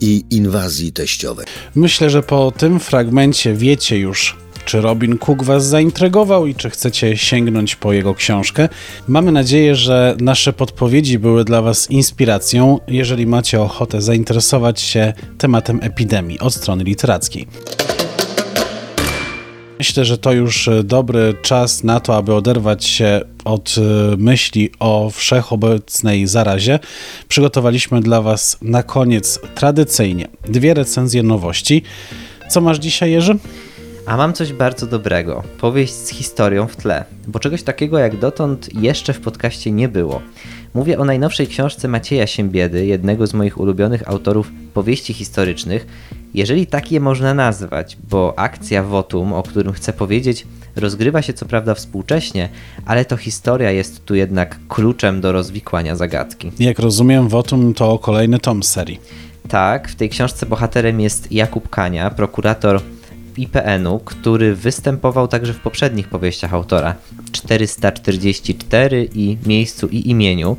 i 0.00 0.24
inwazji 0.30 0.92
teściowej. 0.92 1.46
Myślę, 1.74 2.10
że 2.10 2.22
po 2.22 2.52
tym 2.58 2.80
fragmencie 2.80 3.54
wiecie 3.54 3.98
już, 3.98 4.36
czy 4.64 4.80
Robin 4.80 5.18
Cook 5.18 5.42
Was 5.42 5.66
zaintrygował 5.66 6.46
i 6.46 6.54
czy 6.54 6.70
chcecie 6.70 7.16
sięgnąć 7.16 7.76
po 7.76 7.92
jego 7.92 8.14
książkę. 8.14 8.68
Mamy 9.08 9.32
nadzieję, 9.32 9.74
że 9.74 10.16
nasze 10.20 10.52
podpowiedzi 10.52 11.18
były 11.18 11.44
dla 11.44 11.62
Was 11.62 11.90
inspiracją, 11.90 12.78
jeżeli 12.88 13.26
macie 13.26 13.60
ochotę 13.60 14.02
zainteresować 14.02 14.80
się 14.80 15.12
tematem 15.38 15.80
epidemii 15.82 16.38
od 16.38 16.54
strony 16.54 16.84
literackiej. 16.84 17.46
Myślę, 19.78 20.04
że 20.04 20.18
to 20.18 20.32
już 20.32 20.70
dobry 20.84 21.34
czas 21.42 21.84
na 21.84 22.00
to, 22.00 22.16
aby 22.16 22.34
oderwać 22.34 22.84
się 22.84 23.20
od 23.44 23.74
e, 23.78 24.16
myśli 24.16 24.70
o 24.78 25.10
wszechobecnej 25.10 26.26
zarazie. 26.26 26.78
Przygotowaliśmy 27.28 28.00
dla 28.00 28.22
Was 28.22 28.58
na 28.62 28.82
koniec 28.82 29.38
tradycyjnie 29.54 30.28
dwie 30.44 30.74
recenzje 30.74 31.22
nowości. 31.22 31.82
Co 32.50 32.60
masz 32.60 32.78
dzisiaj, 32.78 33.10
Jerzy? 33.10 33.38
A 34.06 34.16
mam 34.16 34.32
coś 34.32 34.52
bardzo 34.52 34.86
dobrego. 34.86 35.42
Powieść 35.60 35.94
z 35.94 36.08
historią 36.08 36.66
w 36.66 36.76
tle, 36.76 37.04
bo 37.26 37.38
czegoś 37.38 37.62
takiego 37.62 37.98
jak 37.98 38.18
dotąd 38.18 38.74
jeszcze 38.74 39.12
w 39.12 39.20
podcaście 39.20 39.72
nie 39.72 39.88
było. 39.88 40.22
Mówię 40.74 40.98
o 40.98 41.04
najnowszej 41.04 41.46
książce 41.46 41.88
Macieja 41.88 42.26
Siembiedy, 42.26 42.86
jednego 42.86 43.26
z 43.26 43.34
moich 43.34 43.60
ulubionych 43.60 44.08
autorów 44.08 44.50
powieści 44.74 45.12
historycznych, 45.12 45.86
jeżeli 46.34 46.66
tak 46.66 46.92
je 46.92 47.00
można 47.00 47.34
nazwać, 47.34 47.96
bo 48.10 48.38
akcja 48.38 48.82
Wotum, 48.82 49.32
o 49.32 49.42
którym 49.42 49.72
chcę 49.72 49.92
powiedzieć, 49.92 50.46
rozgrywa 50.76 51.22
się 51.22 51.32
co 51.32 51.46
prawda 51.46 51.74
współcześnie, 51.74 52.48
ale 52.86 53.04
to 53.04 53.16
historia 53.16 53.70
jest 53.70 54.04
tu 54.04 54.14
jednak 54.14 54.58
kluczem 54.68 55.20
do 55.20 55.32
rozwikłania 55.32 55.96
zagadki. 55.96 56.52
Jak 56.58 56.78
rozumiem, 56.78 57.28
Wotum 57.28 57.74
to 57.74 57.98
kolejny 57.98 58.38
tom 58.38 58.62
serii. 58.62 59.00
Tak, 59.48 59.88
w 59.88 59.94
tej 59.94 60.08
książce 60.08 60.46
bohaterem 60.46 61.00
jest 61.00 61.32
Jakub 61.32 61.68
Kania, 61.68 62.10
prokurator 62.10 62.80
IPN-u, 63.38 63.98
który 63.98 64.54
występował 64.54 65.28
także 65.28 65.52
w 65.52 65.60
poprzednich 65.60 66.08
powieściach 66.08 66.54
autora 66.54 66.94
444 67.32 69.08
i 69.14 69.38
Miejscu 69.46 69.86
i 69.86 70.10
Imieniu, 70.10 70.56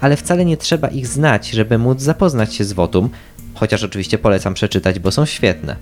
ale 0.00 0.16
wcale 0.16 0.44
nie 0.44 0.56
trzeba 0.56 0.88
ich 0.88 1.06
znać, 1.06 1.50
żeby 1.50 1.78
móc 1.78 2.00
zapoznać 2.00 2.54
się 2.54 2.64
z 2.64 2.72
Wotum, 2.72 3.10
chociaż 3.54 3.84
oczywiście 3.84 4.18
polecam 4.18 4.54
przeczytać, 4.54 4.98
bo 4.98 5.10
są 5.10 5.26
świetne. 5.26 5.76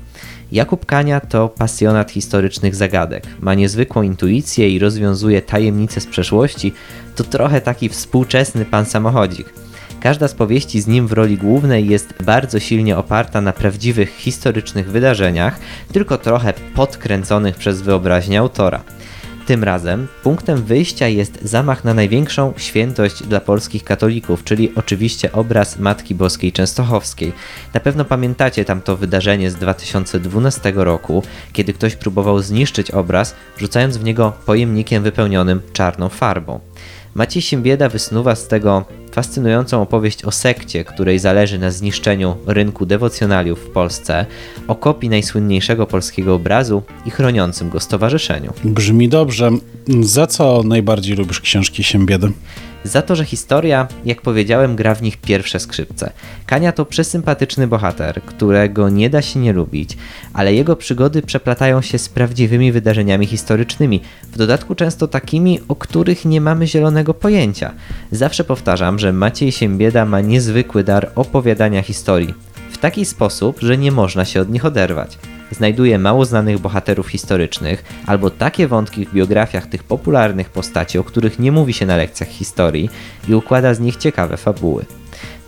Jakub 0.52 0.86
Kania 0.86 1.20
to 1.20 1.48
pasjonat 1.48 2.10
historycznych 2.10 2.74
zagadek. 2.74 3.26
Ma 3.40 3.54
niezwykłą 3.54 4.02
intuicję 4.02 4.70
i 4.70 4.78
rozwiązuje 4.78 5.42
tajemnice 5.42 6.00
z 6.00 6.06
przeszłości. 6.06 6.72
To 7.16 7.24
trochę 7.24 7.60
taki 7.60 7.88
współczesny 7.88 8.64
pan 8.64 8.86
samochodzik. 8.86 9.63
Każda 10.04 10.28
z 10.28 10.34
powieści 10.34 10.80
z 10.80 10.86
nim 10.86 11.06
w 11.06 11.12
roli 11.12 11.36
głównej 11.36 11.88
jest 11.88 12.14
bardzo 12.22 12.60
silnie 12.60 12.96
oparta 12.96 13.40
na 13.40 13.52
prawdziwych 13.52 14.16
historycznych 14.16 14.90
wydarzeniach, 14.90 15.58
tylko 15.92 16.18
trochę 16.18 16.52
podkręconych 16.74 17.56
przez 17.56 17.82
wyobraźnię 17.82 18.38
autora. 18.38 18.82
Tym 19.46 19.64
razem 19.64 20.06
punktem 20.22 20.62
wyjścia 20.62 21.08
jest 21.08 21.38
zamach 21.42 21.84
na 21.84 21.94
największą 21.94 22.52
świętość 22.56 23.22
dla 23.22 23.40
polskich 23.40 23.84
katolików, 23.84 24.44
czyli 24.44 24.72
oczywiście 24.74 25.32
obraz 25.32 25.78
Matki 25.78 26.14
Boskiej 26.14 26.52
Częstochowskiej. 26.52 27.32
Na 27.74 27.80
pewno 27.80 28.04
pamiętacie 28.04 28.64
tamto 28.64 28.96
wydarzenie 28.96 29.50
z 29.50 29.54
2012 29.54 30.72
roku, 30.76 31.22
kiedy 31.52 31.72
ktoś 31.72 31.96
próbował 31.96 32.42
zniszczyć 32.42 32.90
obraz, 32.90 33.34
rzucając 33.58 33.96
w 33.96 34.04
niego 34.04 34.32
pojemnikiem 34.46 35.02
wypełnionym 35.02 35.60
czarną 35.72 36.08
farbą. 36.08 36.60
Maciej 37.14 37.42
Siembieda 37.42 37.88
wysnuwa 37.88 38.34
z 38.34 38.48
tego 38.48 38.84
fascynującą 39.14 39.82
opowieść 39.82 40.24
o 40.24 40.30
sekcie, 40.30 40.84
której 40.84 41.18
zależy 41.18 41.58
na 41.58 41.70
zniszczeniu 41.70 42.36
rynku 42.46 42.86
dewocjonaliów 42.86 43.58
w 43.58 43.70
Polsce, 43.70 44.26
o 44.68 44.74
kopii 44.74 45.08
najsłynniejszego 45.08 45.86
polskiego 45.86 46.34
obrazu 46.34 46.82
i 47.06 47.10
chroniącym 47.10 47.70
go 47.70 47.80
stowarzyszeniu. 47.80 48.52
Brzmi 48.64 49.08
dobrze. 49.08 49.50
Za 50.00 50.26
co 50.26 50.62
najbardziej 50.62 51.16
lubisz 51.16 51.40
książki 51.40 51.84
Siembiedy? 51.84 52.32
Za 52.84 53.02
to, 53.02 53.16
że 53.16 53.24
historia, 53.24 53.88
jak 54.04 54.22
powiedziałem, 54.22 54.76
gra 54.76 54.94
w 54.94 55.02
nich 55.02 55.16
pierwsze 55.16 55.60
skrzypce. 55.60 56.12
Kania 56.46 56.72
to 56.72 56.84
przesympatyczny 56.84 57.66
bohater, 57.66 58.22
którego 58.22 58.88
nie 58.88 59.10
da 59.10 59.22
się 59.22 59.40
nie 59.40 59.52
lubić, 59.52 59.96
ale 60.32 60.54
jego 60.54 60.76
przygody 60.76 61.22
przeplatają 61.22 61.82
się 61.82 61.98
z 61.98 62.08
prawdziwymi 62.08 62.72
wydarzeniami 62.72 63.26
historycznymi, 63.26 64.00
w 64.32 64.38
dodatku 64.38 64.74
często 64.74 65.08
takimi, 65.08 65.60
o 65.68 65.76
których 65.76 66.24
nie 66.24 66.40
mamy 66.40 66.66
zielonego 66.66 67.14
pojęcia. 67.14 67.74
Zawsze 68.12 68.44
powtarzam, 68.44 68.98
że 68.98 69.12
Maciej 69.12 69.52
Siembieda 69.52 70.04
ma 70.04 70.20
niezwykły 70.20 70.84
dar 70.84 71.10
opowiadania 71.14 71.82
historii. 71.82 72.34
W 72.70 72.78
taki 72.78 73.04
sposób, 73.04 73.60
że 73.60 73.78
nie 73.78 73.92
można 73.92 74.24
się 74.24 74.40
od 74.40 74.50
nich 74.50 74.64
oderwać 74.64 75.18
znajduje 75.54 75.98
mało 75.98 76.24
znanych 76.24 76.58
bohaterów 76.58 77.08
historycznych 77.08 77.84
albo 78.06 78.30
takie 78.30 78.68
wątki 78.68 79.06
w 79.06 79.14
biografiach 79.14 79.66
tych 79.66 79.84
popularnych 79.84 80.50
postaci, 80.50 80.98
o 80.98 81.04
których 81.04 81.38
nie 81.38 81.52
mówi 81.52 81.72
się 81.72 81.86
na 81.86 81.96
lekcjach 81.96 82.28
historii 82.28 82.90
i 83.28 83.34
układa 83.34 83.74
z 83.74 83.80
nich 83.80 83.96
ciekawe 83.96 84.36
fabuły. 84.36 84.84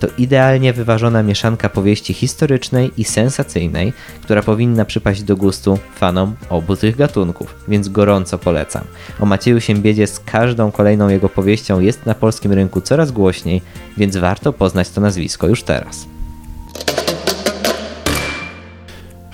To 0.01 0.07
idealnie 0.19 0.73
wyważona 0.73 1.23
mieszanka 1.23 1.69
powieści 1.69 2.15
historycznej 2.15 2.91
i 2.97 3.05
sensacyjnej, 3.05 3.93
która 4.23 4.43
powinna 4.43 4.85
przypaść 4.85 5.23
do 5.23 5.37
gustu 5.37 5.79
fanom 5.95 6.35
obu 6.49 6.77
tych 6.77 6.97
gatunków, 6.97 7.55
więc 7.69 7.89
gorąco 7.89 8.39
polecam. 8.39 8.85
O 9.21 9.27
Macieju 9.27 9.61
Siembiedzie 9.61 10.07
z 10.07 10.21
każdą 10.21 10.73
kolejną 10.73 11.09
jego 11.09 11.29
powieścią 11.29 11.81
jest 11.81 12.07
na 12.07 12.15
polskim 12.15 12.53
rynku 12.53 12.81
coraz 12.81 13.13
głośniej, 13.13 13.63
więc 13.97 14.17
warto 14.17 14.53
poznać 14.53 14.91
to 14.91 15.01
nazwisko 15.01 15.47
już 15.47 15.63
teraz. 15.63 16.16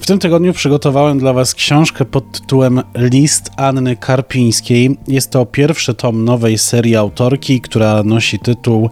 W 0.03 0.07
tym 0.07 0.19
tygodniu 0.19 0.53
przygotowałem 0.53 1.19
dla 1.19 1.33
Was 1.33 1.55
książkę 1.55 2.05
pod 2.05 2.33
tytułem 2.33 2.83
List 2.95 3.51
Anny 3.57 3.97
Karpińskiej. 3.97 4.97
Jest 5.09 5.31
to 5.31 5.47
pierwszy 5.47 5.95
tom 5.95 6.25
nowej 6.25 6.59
serii 6.59 6.97
autorki, 6.97 7.61
która 7.61 8.03
nosi 8.03 8.39
tytuł 8.39 8.91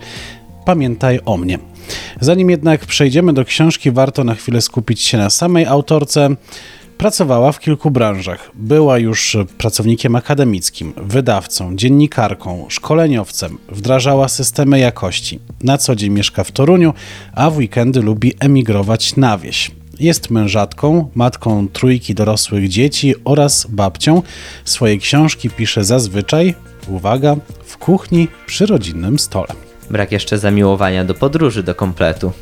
Pamiętaj 0.65 1.21
o 1.25 1.37
mnie. 1.37 1.59
Zanim 2.21 2.51
jednak 2.51 2.87
przejdziemy 2.87 3.33
do 3.33 3.45
książki, 3.45 3.91
warto 3.91 4.25
na 4.25 4.35
chwilę 4.35 4.61
skupić 4.61 5.01
się 5.01 5.19
na 5.19 5.31
samej 5.31 5.67
autorce. 5.67 6.29
Pracowała 6.99 7.53
w 7.53 7.61
kilku 7.61 7.91
branżach. 7.91 8.51
Była 8.55 8.99
już 8.99 9.37
pracownikiem 9.59 10.17
akademickim, 10.17 10.93
wydawcą, 10.97 11.77
dziennikarką, 11.77 12.67
szkoleniowcem, 12.69 13.59
wdrażała 13.69 14.29
systemy 14.29 14.79
jakości. 14.79 15.39
Na 15.63 15.79
co 15.79 15.97
dzień 15.97 16.13
mieszka 16.13 16.45
w 16.45 16.53
Toruniu, 16.53 16.95
a 17.35 17.51
w 17.51 17.57
weekendy 17.57 18.03
lubi 18.03 18.33
emigrować 18.41 19.17
na 19.17 19.39
wieś. 19.39 19.80
Jest 20.01 20.31
mężatką, 20.31 21.11
matką 21.15 21.69
trójki 21.69 22.15
dorosłych 22.15 22.69
dzieci 22.69 23.15
oraz 23.25 23.67
babcią. 23.71 24.23
Swoje 24.65 24.99
książki 24.99 25.51
pisze 25.51 25.85
zazwyczaj, 25.85 26.55
uwaga, 26.89 27.37
w 27.65 27.79
kuchni 27.79 28.29
przy 28.47 28.67
rodzinnym 28.67 29.19
stole. 29.19 29.49
Brak 29.91 30.13
jeszcze 30.13 30.39
zamiłowania 30.39 31.05
do 31.05 31.15
podróży 31.15 31.63
do 31.63 31.75
kompletu. 31.75 32.33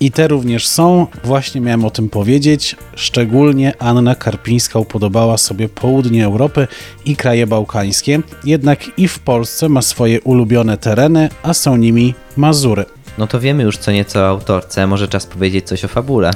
I 0.00 0.10
te 0.10 0.28
również 0.28 0.66
są, 0.66 1.06
właśnie 1.24 1.60
miałem 1.60 1.84
o 1.84 1.90
tym 1.90 2.08
powiedzieć. 2.08 2.76
Szczególnie 2.94 3.72
Anna 3.78 4.14
Karpińska 4.14 4.78
upodobała 4.78 5.38
sobie 5.38 5.68
południe 5.68 6.24
Europy 6.24 6.66
i 7.04 7.16
kraje 7.16 7.46
bałkańskie, 7.46 8.20
jednak 8.44 8.98
i 8.98 9.08
w 9.08 9.18
Polsce 9.18 9.68
ma 9.68 9.82
swoje 9.82 10.20
ulubione 10.20 10.78
tereny, 10.78 11.28
a 11.42 11.54
są 11.54 11.76
nimi 11.76 12.14
Mazury. 12.36 12.84
No 13.18 13.26
to 13.26 13.40
wiemy 13.40 13.62
już 13.62 13.78
co 13.78 13.92
nieco 13.92 14.20
o 14.20 14.28
autorce, 14.28 14.86
może 14.86 15.08
czas 15.08 15.26
powiedzieć 15.26 15.66
coś 15.66 15.84
o 15.84 15.88
fabule. 15.88 16.30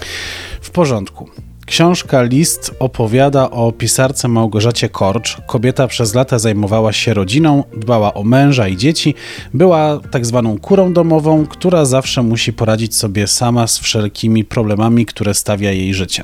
W 0.61 0.71
porządku. 0.71 1.29
Książka 1.67 2.23
List 2.23 2.75
opowiada 2.79 3.51
o 3.51 3.73
pisarce 3.73 4.29
Małgorzacie 4.29 4.89
Korcz. 4.89 5.37
Kobieta 5.47 5.87
przez 5.87 6.15
lata 6.15 6.39
zajmowała 6.39 6.93
się 6.93 7.15
rodziną, 7.15 7.65
dbała 7.77 8.15
o 8.15 8.23
męża 8.25 8.69
i 8.69 8.77
dzieci, 8.77 9.15
była 9.55 10.01
tak 10.11 10.27
zwaną 10.27 10.59
kurą 10.59 10.93
domową, 10.93 11.47
która 11.47 11.85
zawsze 11.85 12.23
musi 12.23 12.53
poradzić 12.53 12.97
sobie 12.97 13.27
sama 13.27 13.67
z 13.67 13.79
wszelkimi 13.79 14.45
problemami, 14.45 15.07
które 15.07 15.35
stawia 15.35 15.73
jej 15.73 15.95
życie. 15.95 16.23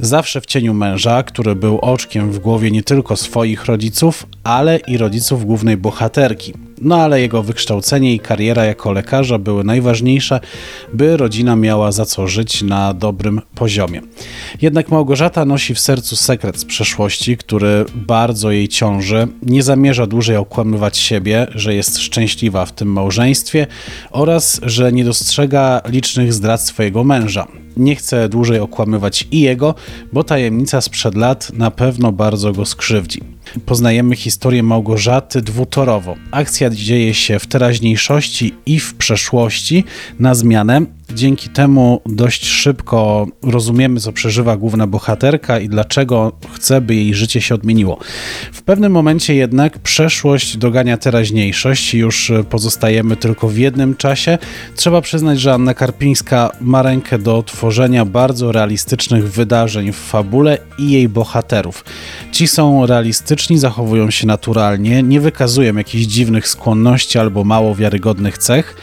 Zawsze 0.00 0.40
w 0.40 0.46
cieniu 0.46 0.74
męża, 0.74 1.22
który 1.22 1.54
był 1.54 1.78
oczkiem 1.78 2.32
w 2.32 2.38
głowie 2.38 2.70
nie 2.70 2.82
tylko 2.82 3.16
swoich 3.16 3.64
rodziców, 3.64 4.26
ale 4.44 4.76
i 4.76 4.98
rodziców 4.98 5.44
głównej 5.44 5.76
bohaterki. 5.76 6.54
No 6.80 6.96
ale 6.96 7.20
jego 7.20 7.42
wykształcenie 7.42 8.14
i 8.14 8.20
kariera 8.20 8.64
jako 8.64 8.92
lekarza 8.92 9.38
były 9.38 9.64
najważniejsze, 9.64 10.40
by 10.92 11.16
rodzina 11.16 11.56
miała 11.56 11.92
za 11.92 12.04
co 12.04 12.26
żyć 12.26 12.62
na 12.62 12.94
dobrym 12.94 13.40
poziomie. 13.54 14.02
Jednak 14.62 14.88
Małgorzata 14.88 15.44
nosi 15.44 15.74
w 15.74 15.80
sercu 15.80 16.16
sekret 16.16 16.58
z 16.58 16.64
przeszłości, 16.64 17.36
który 17.36 17.84
bardzo 17.94 18.50
jej 18.50 18.68
ciąży. 18.68 19.28
Nie 19.42 19.62
zamierza 19.62 20.06
dłużej 20.06 20.36
okłamywać 20.36 20.98
siebie, 20.98 21.46
że 21.54 21.74
jest 21.74 21.98
szczęśliwa 21.98 22.66
w 22.66 22.72
tym 22.72 22.92
małżeństwie 22.92 23.66
oraz 24.10 24.60
że 24.62 24.92
nie 24.92 25.04
dostrzega 25.04 25.80
licznych 25.88 26.32
zdrad 26.32 26.60
swojego 26.60 27.04
męża. 27.04 27.46
Nie 27.76 27.96
chce 27.96 28.28
dłużej 28.28 28.60
okłamywać 28.60 29.28
i 29.30 29.40
jego, 29.40 29.74
bo 30.12 30.24
tajemnica 30.24 30.80
sprzed 30.80 31.14
lat 31.14 31.52
na 31.52 31.70
pewno 31.70 32.12
bardzo 32.12 32.52
go 32.52 32.66
skrzywdzi. 32.66 33.20
Poznajemy 33.66 34.16
historię 34.16 34.62
Małgorzaty 34.62 35.42
dwutorowo. 35.42 36.14
Akcja 36.30 36.70
dzieje 36.70 37.14
się 37.14 37.38
w 37.38 37.46
teraźniejszości 37.46 38.54
i 38.66 38.80
w 38.80 38.94
przeszłości 38.94 39.84
na 40.18 40.34
zmianę. 40.34 40.80
Dzięki 41.14 41.48
temu 41.48 42.00
dość 42.06 42.46
szybko 42.46 43.26
rozumiemy, 43.42 44.00
co 44.00 44.12
przeżywa 44.12 44.56
główna 44.56 44.86
bohaterka 44.86 45.60
i 45.60 45.68
dlaczego 45.68 46.32
chce, 46.54 46.80
by 46.80 46.94
jej 46.94 47.14
życie 47.14 47.40
się 47.40 47.54
odmieniło. 47.54 47.98
W 48.52 48.62
pewnym 48.62 48.92
momencie 48.92 49.34
jednak 49.34 49.78
przeszłość 49.78 50.56
dogania 50.56 50.96
teraźniejszość 50.96 51.94
już 51.94 52.32
pozostajemy 52.50 53.16
tylko 53.16 53.48
w 53.48 53.56
jednym 53.56 53.96
czasie. 53.96 54.38
Trzeba 54.76 55.00
przyznać, 55.00 55.40
że 55.40 55.54
Anna 55.54 55.74
Karpińska 55.74 56.50
ma 56.60 56.82
rękę 56.82 57.18
do 57.18 57.42
tworzenia 57.42 58.04
bardzo 58.04 58.52
realistycznych 58.52 59.32
wydarzeń 59.32 59.92
w 59.92 59.96
fabule 59.96 60.58
i 60.78 60.90
jej 60.90 61.08
bohaterów. 61.08 61.84
Ci 62.32 62.48
są 62.48 62.86
realistyczni, 62.86 63.58
zachowują 63.58 64.10
się 64.10 64.26
naturalnie, 64.26 65.02
nie 65.02 65.20
wykazują 65.20 65.76
jakichś 65.76 66.04
dziwnych 66.04 66.48
skłonności 66.48 67.18
albo 67.18 67.44
mało 67.44 67.74
wiarygodnych 67.74 68.38
cech. 68.38 68.76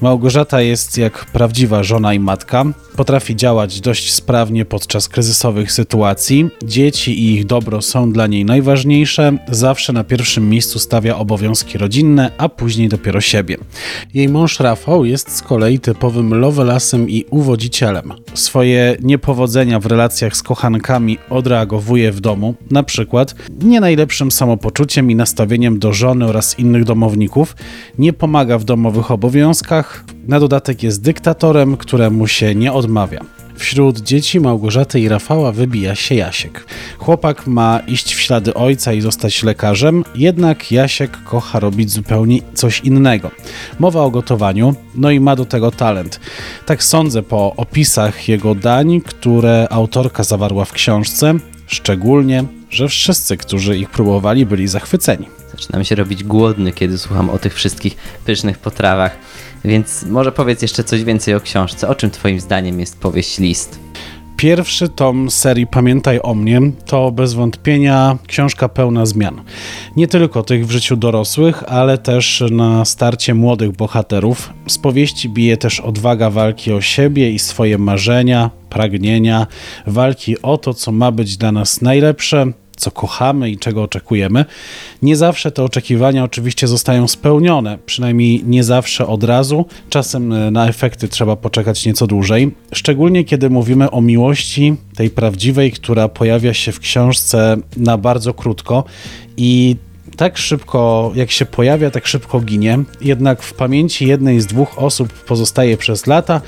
Małgorzata 0.00 0.60
jest 0.60 0.98
jak 0.98 1.24
prawdziwa 1.24 1.82
żona 1.82 2.14
i 2.14 2.18
matka. 2.18 2.64
Potrafi 2.96 3.36
działać 3.36 3.80
dość 3.80 4.12
sprawnie 4.12 4.64
podczas 4.64 5.08
kryzysowych 5.08 5.72
sytuacji. 5.72 6.50
Dzieci 6.64 7.24
i 7.24 7.34
ich 7.34 7.46
dobro 7.46 7.82
są 7.82 8.12
dla 8.12 8.26
niej 8.26 8.44
najważniejsze. 8.44 9.36
Zawsze 9.48 9.92
na 9.92 10.04
pierwszym 10.04 10.48
miejscu 10.48 10.78
stawia 10.78 11.16
obowiązki 11.16 11.78
rodzinne, 11.78 12.30
a 12.38 12.48
później 12.48 12.88
dopiero 12.88 13.20
siebie. 13.20 13.56
Jej 14.14 14.28
mąż 14.28 14.60
Rafał 14.60 15.04
jest 15.04 15.36
z 15.36 15.42
kolei 15.42 15.78
typowym 15.78 16.34
lovelasem 16.34 17.10
i 17.10 17.24
uwodzicielem. 17.30 18.12
Swoje 18.34 18.96
niepowodzenia 19.02 19.80
w 19.80 19.86
relacjach 19.86 20.36
z 20.36 20.42
kochankami 20.42 21.18
odreagowuje 21.30 22.12
w 22.12 22.20
domu, 22.20 22.54
na 22.70 22.82
przykład 22.82 23.34
nie 23.62 23.80
najlepszym 23.80 24.30
samopoczuciem 24.30 25.10
i 25.10 25.14
nastawieniem 25.14 25.78
do 25.78 25.92
żony 25.92 26.26
oraz 26.26 26.58
innych 26.58 26.84
domowników. 26.84 27.56
Nie 27.98 28.12
pomaga 28.12 28.58
w 28.58 28.64
domowych 28.64 29.10
obowiązkach, 29.10 29.89
na 30.28 30.40
dodatek 30.40 30.82
jest 30.82 31.02
dyktatorem, 31.02 31.76
któremu 31.76 32.26
się 32.26 32.54
nie 32.54 32.72
odmawia. 32.72 33.20
Wśród 33.54 34.00
dzieci 34.00 34.40
Małgorzaty 34.40 35.00
i 35.00 35.08
Rafała 35.08 35.52
wybija 35.52 35.94
się 35.94 36.14
Jasiek. 36.14 36.64
Chłopak 36.98 37.46
ma 37.46 37.80
iść 37.86 38.14
w 38.14 38.20
ślady 38.20 38.54
ojca 38.54 38.92
i 38.92 39.00
zostać 39.00 39.42
lekarzem, 39.42 40.04
jednak 40.14 40.72
Jasiek 40.72 41.24
kocha 41.24 41.60
robić 41.60 41.90
zupełnie 41.90 42.38
coś 42.54 42.80
innego. 42.80 43.30
Mowa 43.78 44.02
o 44.02 44.10
gotowaniu, 44.10 44.74
no 44.94 45.10
i 45.10 45.20
ma 45.20 45.36
do 45.36 45.44
tego 45.44 45.70
talent. 45.70 46.20
Tak 46.66 46.84
sądzę 46.84 47.22
po 47.22 47.54
opisach 47.56 48.28
jego 48.28 48.54
dań, 48.54 49.00
które 49.00 49.66
autorka 49.70 50.24
zawarła 50.24 50.64
w 50.64 50.72
książce, 50.72 51.34
szczególnie, 51.70 52.44
że 52.70 52.88
wszyscy, 52.88 53.36
którzy 53.36 53.78
ich 53.78 53.90
próbowali, 53.90 54.46
byli 54.46 54.68
zachwyceni. 54.68 55.28
Zaczynam 55.50 55.84
się 55.84 55.94
robić 55.94 56.24
głodny, 56.24 56.72
kiedy 56.72 56.98
słucham 56.98 57.30
o 57.30 57.38
tych 57.38 57.54
wszystkich 57.54 57.96
pysznych 58.24 58.58
potrawach. 58.58 59.16
Więc 59.64 60.02
może 60.02 60.32
powiedz 60.32 60.62
jeszcze 60.62 60.84
coś 60.84 61.04
więcej 61.04 61.34
o 61.34 61.40
książce. 61.40 61.88
O 61.88 61.94
czym 61.94 62.10
Twoim 62.10 62.40
zdaniem 62.40 62.80
jest 62.80 62.98
powieść 62.98 63.38
List? 63.38 63.89
Pierwszy 64.40 64.88
tom 64.88 65.30
serii 65.30 65.66
Pamiętaj 65.66 66.20
o 66.22 66.34
mnie 66.34 66.60
to 66.86 67.12
bez 67.12 67.34
wątpienia 67.34 68.18
książka 68.26 68.68
pełna 68.68 69.06
zmian. 69.06 69.42
Nie 69.96 70.08
tylko 70.08 70.42
tych 70.42 70.66
w 70.66 70.70
życiu 70.70 70.96
dorosłych, 70.96 71.64
ale 71.72 71.98
też 71.98 72.42
na 72.50 72.84
starcie 72.84 73.34
młodych 73.34 73.72
bohaterów. 73.72 74.52
Z 74.68 74.78
powieści 74.78 75.28
bije 75.28 75.56
też 75.56 75.80
odwaga 75.80 76.30
walki 76.30 76.72
o 76.72 76.80
siebie 76.80 77.30
i 77.30 77.38
swoje 77.38 77.78
marzenia, 77.78 78.50
pragnienia, 78.70 79.46
walki 79.86 80.42
o 80.42 80.58
to, 80.58 80.74
co 80.74 80.92
ma 80.92 81.12
być 81.12 81.36
dla 81.36 81.52
nas 81.52 81.80
najlepsze, 81.82 82.52
co 82.80 82.90
kochamy 82.90 83.50
i 83.50 83.58
czego 83.58 83.82
oczekujemy. 83.82 84.44
Nie 85.02 85.16
zawsze 85.16 85.50
te 85.50 85.64
oczekiwania 85.64 86.24
oczywiście 86.24 86.66
zostają 86.68 87.08
spełnione, 87.08 87.78
przynajmniej 87.86 88.44
nie 88.44 88.64
zawsze 88.64 89.06
od 89.06 89.24
razu. 89.24 89.64
Czasem 89.90 90.32
e, 90.32 90.50
na 90.50 90.68
efekty 90.68 91.08
trzeba 91.08 91.36
poczekać 91.36 91.86
nieco 91.86 92.06
dłużej, 92.06 92.50
szczególnie 92.72 93.24
kiedy 93.24 93.50
mówimy 93.50 93.90
o 93.90 94.00
miłości, 94.00 94.76
tej 94.96 95.10
prawdziwej, 95.10 95.72
która 95.72 96.08
pojawia 96.08 96.54
się 96.54 96.72
w 96.72 96.80
książce 96.80 97.56
na 97.76 97.98
bardzo 97.98 98.34
krótko 98.34 98.84
i 99.36 99.76
tak 100.16 100.38
szybko, 100.38 101.12
jak 101.14 101.30
się 101.30 101.46
pojawia, 101.46 101.90
tak 101.90 102.06
szybko 102.06 102.40
ginie. 102.40 102.78
Jednak 103.00 103.42
w 103.42 103.54
pamięci 103.54 104.06
jednej 104.06 104.40
z 104.40 104.46
dwóch 104.46 104.78
osób 104.78 105.12
pozostaje 105.12 105.76
przez 105.76 106.06
lata 106.06 106.40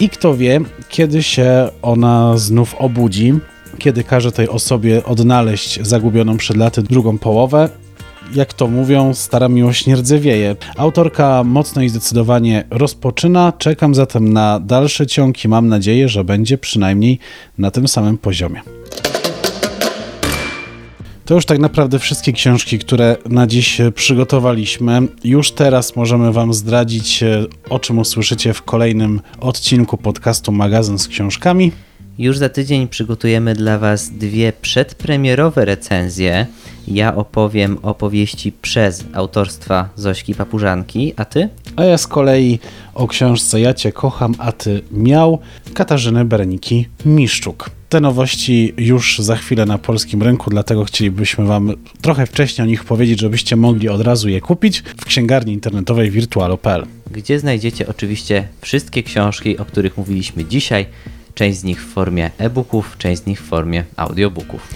i 0.00 0.08
kto 0.08 0.36
wie, 0.36 0.60
kiedy 0.88 1.22
się 1.22 1.68
ona 1.82 2.38
znów 2.38 2.74
obudzi 2.74 3.32
kiedy 3.78 4.04
każe 4.04 4.32
tej 4.32 4.48
osobie 4.48 5.04
odnaleźć 5.04 5.78
zagubioną 5.82 6.36
przed 6.36 6.56
laty 6.56 6.82
drugą 6.82 7.18
połowę. 7.18 7.68
Jak 8.34 8.52
to 8.52 8.66
mówią, 8.68 9.14
stara 9.14 9.48
miłość 9.48 9.86
nie 9.86 9.96
rdzewieje. 9.96 10.56
Autorka 10.76 11.44
mocno 11.44 11.82
i 11.82 11.88
zdecydowanie 11.88 12.64
rozpoczyna. 12.70 13.52
Czekam 13.58 13.94
zatem 13.94 14.32
na 14.32 14.60
dalsze 14.60 15.06
ciąg 15.06 15.44
i 15.44 15.48
mam 15.48 15.68
nadzieję, 15.68 16.08
że 16.08 16.24
będzie 16.24 16.58
przynajmniej 16.58 17.18
na 17.58 17.70
tym 17.70 17.88
samym 17.88 18.18
poziomie. 18.18 18.60
To 21.24 21.34
już 21.34 21.44
tak 21.46 21.58
naprawdę 21.58 21.98
wszystkie 21.98 22.32
książki, 22.32 22.78
które 22.78 23.16
na 23.28 23.46
dziś 23.46 23.80
przygotowaliśmy. 23.94 25.00
Już 25.24 25.52
teraz 25.52 25.96
możemy 25.96 26.32
Wam 26.32 26.54
zdradzić, 26.54 27.24
o 27.70 27.78
czym 27.78 27.98
usłyszycie 27.98 28.54
w 28.54 28.62
kolejnym 28.62 29.20
odcinku 29.40 29.96
podcastu 29.96 30.52
Magazyn 30.52 30.98
z 30.98 31.08
książkami. 31.08 31.72
Już 32.18 32.38
za 32.38 32.48
tydzień 32.48 32.88
przygotujemy 32.88 33.54
dla 33.54 33.78
Was 33.78 34.10
dwie 34.10 34.52
przedpremierowe 34.62 35.64
recenzje. 35.64 36.46
Ja 36.88 37.16
opowiem 37.16 37.78
opowieści 37.82 38.52
przez 38.52 39.04
autorstwa 39.12 39.88
Zośki 39.96 40.34
Papużanki, 40.34 41.12
a 41.16 41.24
Ty? 41.24 41.48
A 41.76 41.84
ja 41.84 41.98
z 41.98 42.06
kolei 42.06 42.58
o 42.94 43.08
książce 43.08 43.60
Ja 43.60 43.74
Cię 43.74 43.92
kocham, 43.92 44.34
a 44.38 44.52
Ty 44.52 44.82
miał 44.90 45.38
Katarzyny 45.74 46.24
Bereniki 46.24 46.88
Miszczuk. 47.04 47.70
Te 47.88 48.00
nowości 48.00 48.74
już 48.76 49.18
za 49.18 49.36
chwilę 49.36 49.66
na 49.66 49.78
polskim 49.78 50.22
rynku, 50.22 50.50
dlatego 50.50 50.84
chcielibyśmy 50.84 51.44
Wam 51.44 51.72
trochę 52.00 52.26
wcześniej 52.26 52.66
o 52.66 52.70
nich 52.70 52.84
powiedzieć, 52.84 53.20
żebyście 53.20 53.56
mogli 53.56 53.88
od 53.88 54.00
razu 54.00 54.28
je 54.28 54.40
kupić 54.40 54.82
w 54.96 55.04
księgarni 55.04 55.52
internetowej 55.52 56.10
virtualo.pl. 56.10 56.86
Gdzie 57.10 57.38
znajdziecie 57.38 57.88
oczywiście 57.88 58.48
wszystkie 58.60 59.02
książki, 59.02 59.58
o 59.58 59.64
których 59.64 59.96
mówiliśmy 59.98 60.44
dzisiaj. 60.44 60.86
Część 61.34 61.58
z 61.58 61.64
nich 61.64 61.82
w 61.84 61.92
formie 61.92 62.30
e-booków, 62.38 62.96
część 62.98 63.22
z 63.22 63.26
nich 63.26 63.40
w 63.40 63.44
formie 63.44 63.84
audiobooków. 63.96 64.68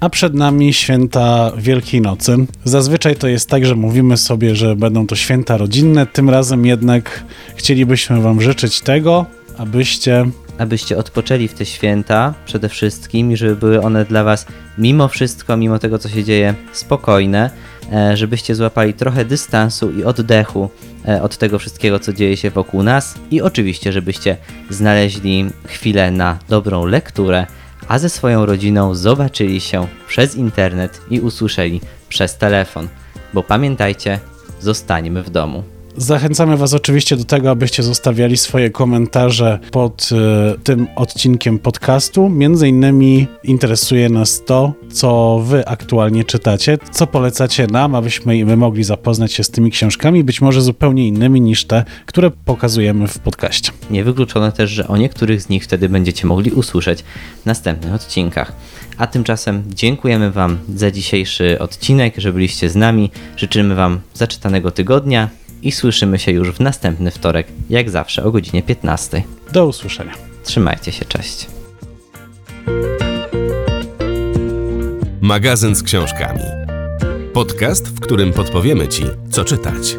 A 0.00 0.10
przed 0.10 0.34
nami 0.34 0.74
święta 0.74 1.52
Wielkiej 1.56 2.00
Nocy. 2.00 2.36
Zazwyczaj 2.64 3.16
to 3.16 3.28
jest 3.28 3.48
tak, 3.48 3.66
że 3.66 3.74
mówimy 3.74 4.16
sobie, 4.16 4.56
że 4.56 4.76
będą 4.76 5.06
to 5.06 5.16
święta 5.16 5.56
rodzinne, 5.56 6.06
tym 6.06 6.30
razem 6.30 6.66
jednak 6.66 7.24
chcielibyśmy 7.56 8.20
Wam 8.20 8.40
życzyć 8.40 8.80
tego, 8.80 9.26
abyście 9.58 10.26
abyście 10.58 10.98
odpoczęli 10.98 11.48
w 11.48 11.54
te 11.54 11.66
święta 11.66 12.34
przede 12.46 12.68
wszystkim 12.68 13.32
i 13.32 13.36
żeby 13.36 13.56
były 13.56 13.82
one 13.82 14.04
dla 14.04 14.24
Was 14.24 14.46
mimo 14.78 15.08
wszystko, 15.08 15.56
mimo 15.56 15.78
tego 15.78 15.98
co 15.98 16.08
się 16.08 16.24
dzieje, 16.24 16.54
spokojne, 16.72 17.50
żebyście 18.14 18.54
złapali 18.54 18.94
trochę 18.94 19.24
dystansu 19.24 19.90
i 19.90 20.04
oddechu 20.04 20.70
e, 21.08 21.22
od 21.22 21.36
tego 21.36 21.58
wszystkiego, 21.58 21.98
co 21.98 22.12
dzieje 22.12 22.36
się 22.36 22.50
wokół 22.50 22.82
nas 22.82 23.14
i 23.30 23.42
oczywiście, 23.42 23.92
żebyście 23.92 24.36
znaleźli 24.70 25.50
chwilę 25.66 26.10
na 26.10 26.38
dobrą 26.48 26.86
lekturę, 26.86 27.46
a 27.88 27.98
ze 27.98 28.08
swoją 28.08 28.46
rodziną 28.46 28.94
zobaczyli 28.94 29.60
się 29.60 29.86
przez 30.08 30.36
internet 30.36 31.00
i 31.10 31.20
usłyszeli 31.20 31.80
przez 32.08 32.36
telefon. 32.36 32.88
Bo 33.34 33.42
pamiętajcie, 33.42 34.18
zostańmy 34.60 35.22
w 35.22 35.30
domu. 35.30 35.62
Zachęcamy 35.96 36.56
Was 36.56 36.74
oczywiście 36.74 37.16
do 37.16 37.24
tego, 37.24 37.50
abyście 37.50 37.82
zostawiali 37.82 38.36
swoje 38.36 38.70
komentarze 38.70 39.58
pod 39.70 40.08
y, 40.12 40.58
tym 40.60 40.86
odcinkiem 40.96 41.58
podcastu. 41.58 42.28
Między 42.28 42.68
innymi 42.68 43.26
interesuje 43.44 44.08
nas 44.08 44.44
to, 44.44 44.72
co 44.92 45.40
Wy 45.44 45.66
aktualnie 45.66 46.24
czytacie, 46.24 46.78
co 46.90 47.06
polecacie 47.06 47.66
nam, 47.66 47.94
abyśmy 47.94 48.44
my 48.44 48.56
mogli 48.56 48.84
zapoznać 48.84 49.32
się 49.32 49.44
z 49.44 49.50
tymi 49.50 49.70
książkami, 49.70 50.24
być 50.24 50.40
może 50.40 50.62
zupełnie 50.62 51.08
innymi 51.08 51.40
niż 51.40 51.64
te, 51.64 51.84
które 52.06 52.30
pokazujemy 52.30 53.08
w 53.08 53.18
podcaście. 53.18 53.72
Niewykluczone 53.90 54.52
też, 54.52 54.70
że 54.70 54.88
o 54.88 54.96
niektórych 54.96 55.42
z 55.42 55.48
nich 55.48 55.64
wtedy 55.64 55.88
będziecie 55.88 56.26
mogli 56.26 56.50
usłyszeć 56.50 57.02
w 57.42 57.46
następnych 57.46 57.94
odcinkach. 57.94 58.52
A 58.96 59.06
tymczasem 59.06 59.62
dziękujemy 59.66 60.30
Wam 60.30 60.58
za 60.74 60.90
dzisiejszy 60.90 61.58
odcinek, 61.58 62.14
że 62.18 62.32
byliście 62.32 62.70
z 62.70 62.76
nami. 62.76 63.10
Życzymy 63.36 63.74
Wam 63.74 64.00
zaczytanego 64.14 64.70
tygodnia 64.70 65.39
i 65.62 65.72
słyszymy 65.72 66.18
się 66.18 66.32
już 66.32 66.50
w 66.50 66.60
następny 66.60 67.10
wtorek, 67.10 67.46
jak 67.70 67.90
zawsze 67.90 68.24
o 68.24 68.30
godzinie 68.30 68.62
15. 68.62 69.22
Do 69.52 69.66
usłyszenia. 69.66 70.12
Trzymajcie 70.44 70.92
się, 70.92 71.04
cześć. 71.04 71.46
Magazyn 75.20 75.74
z 75.74 75.82
książkami. 75.82 76.40
Podcast, 77.32 77.88
w 77.88 78.00
którym 78.00 78.32
podpowiemy 78.32 78.88
Ci, 78.88 79.04
co 79.30 79.44
czytać. 79.44 79.96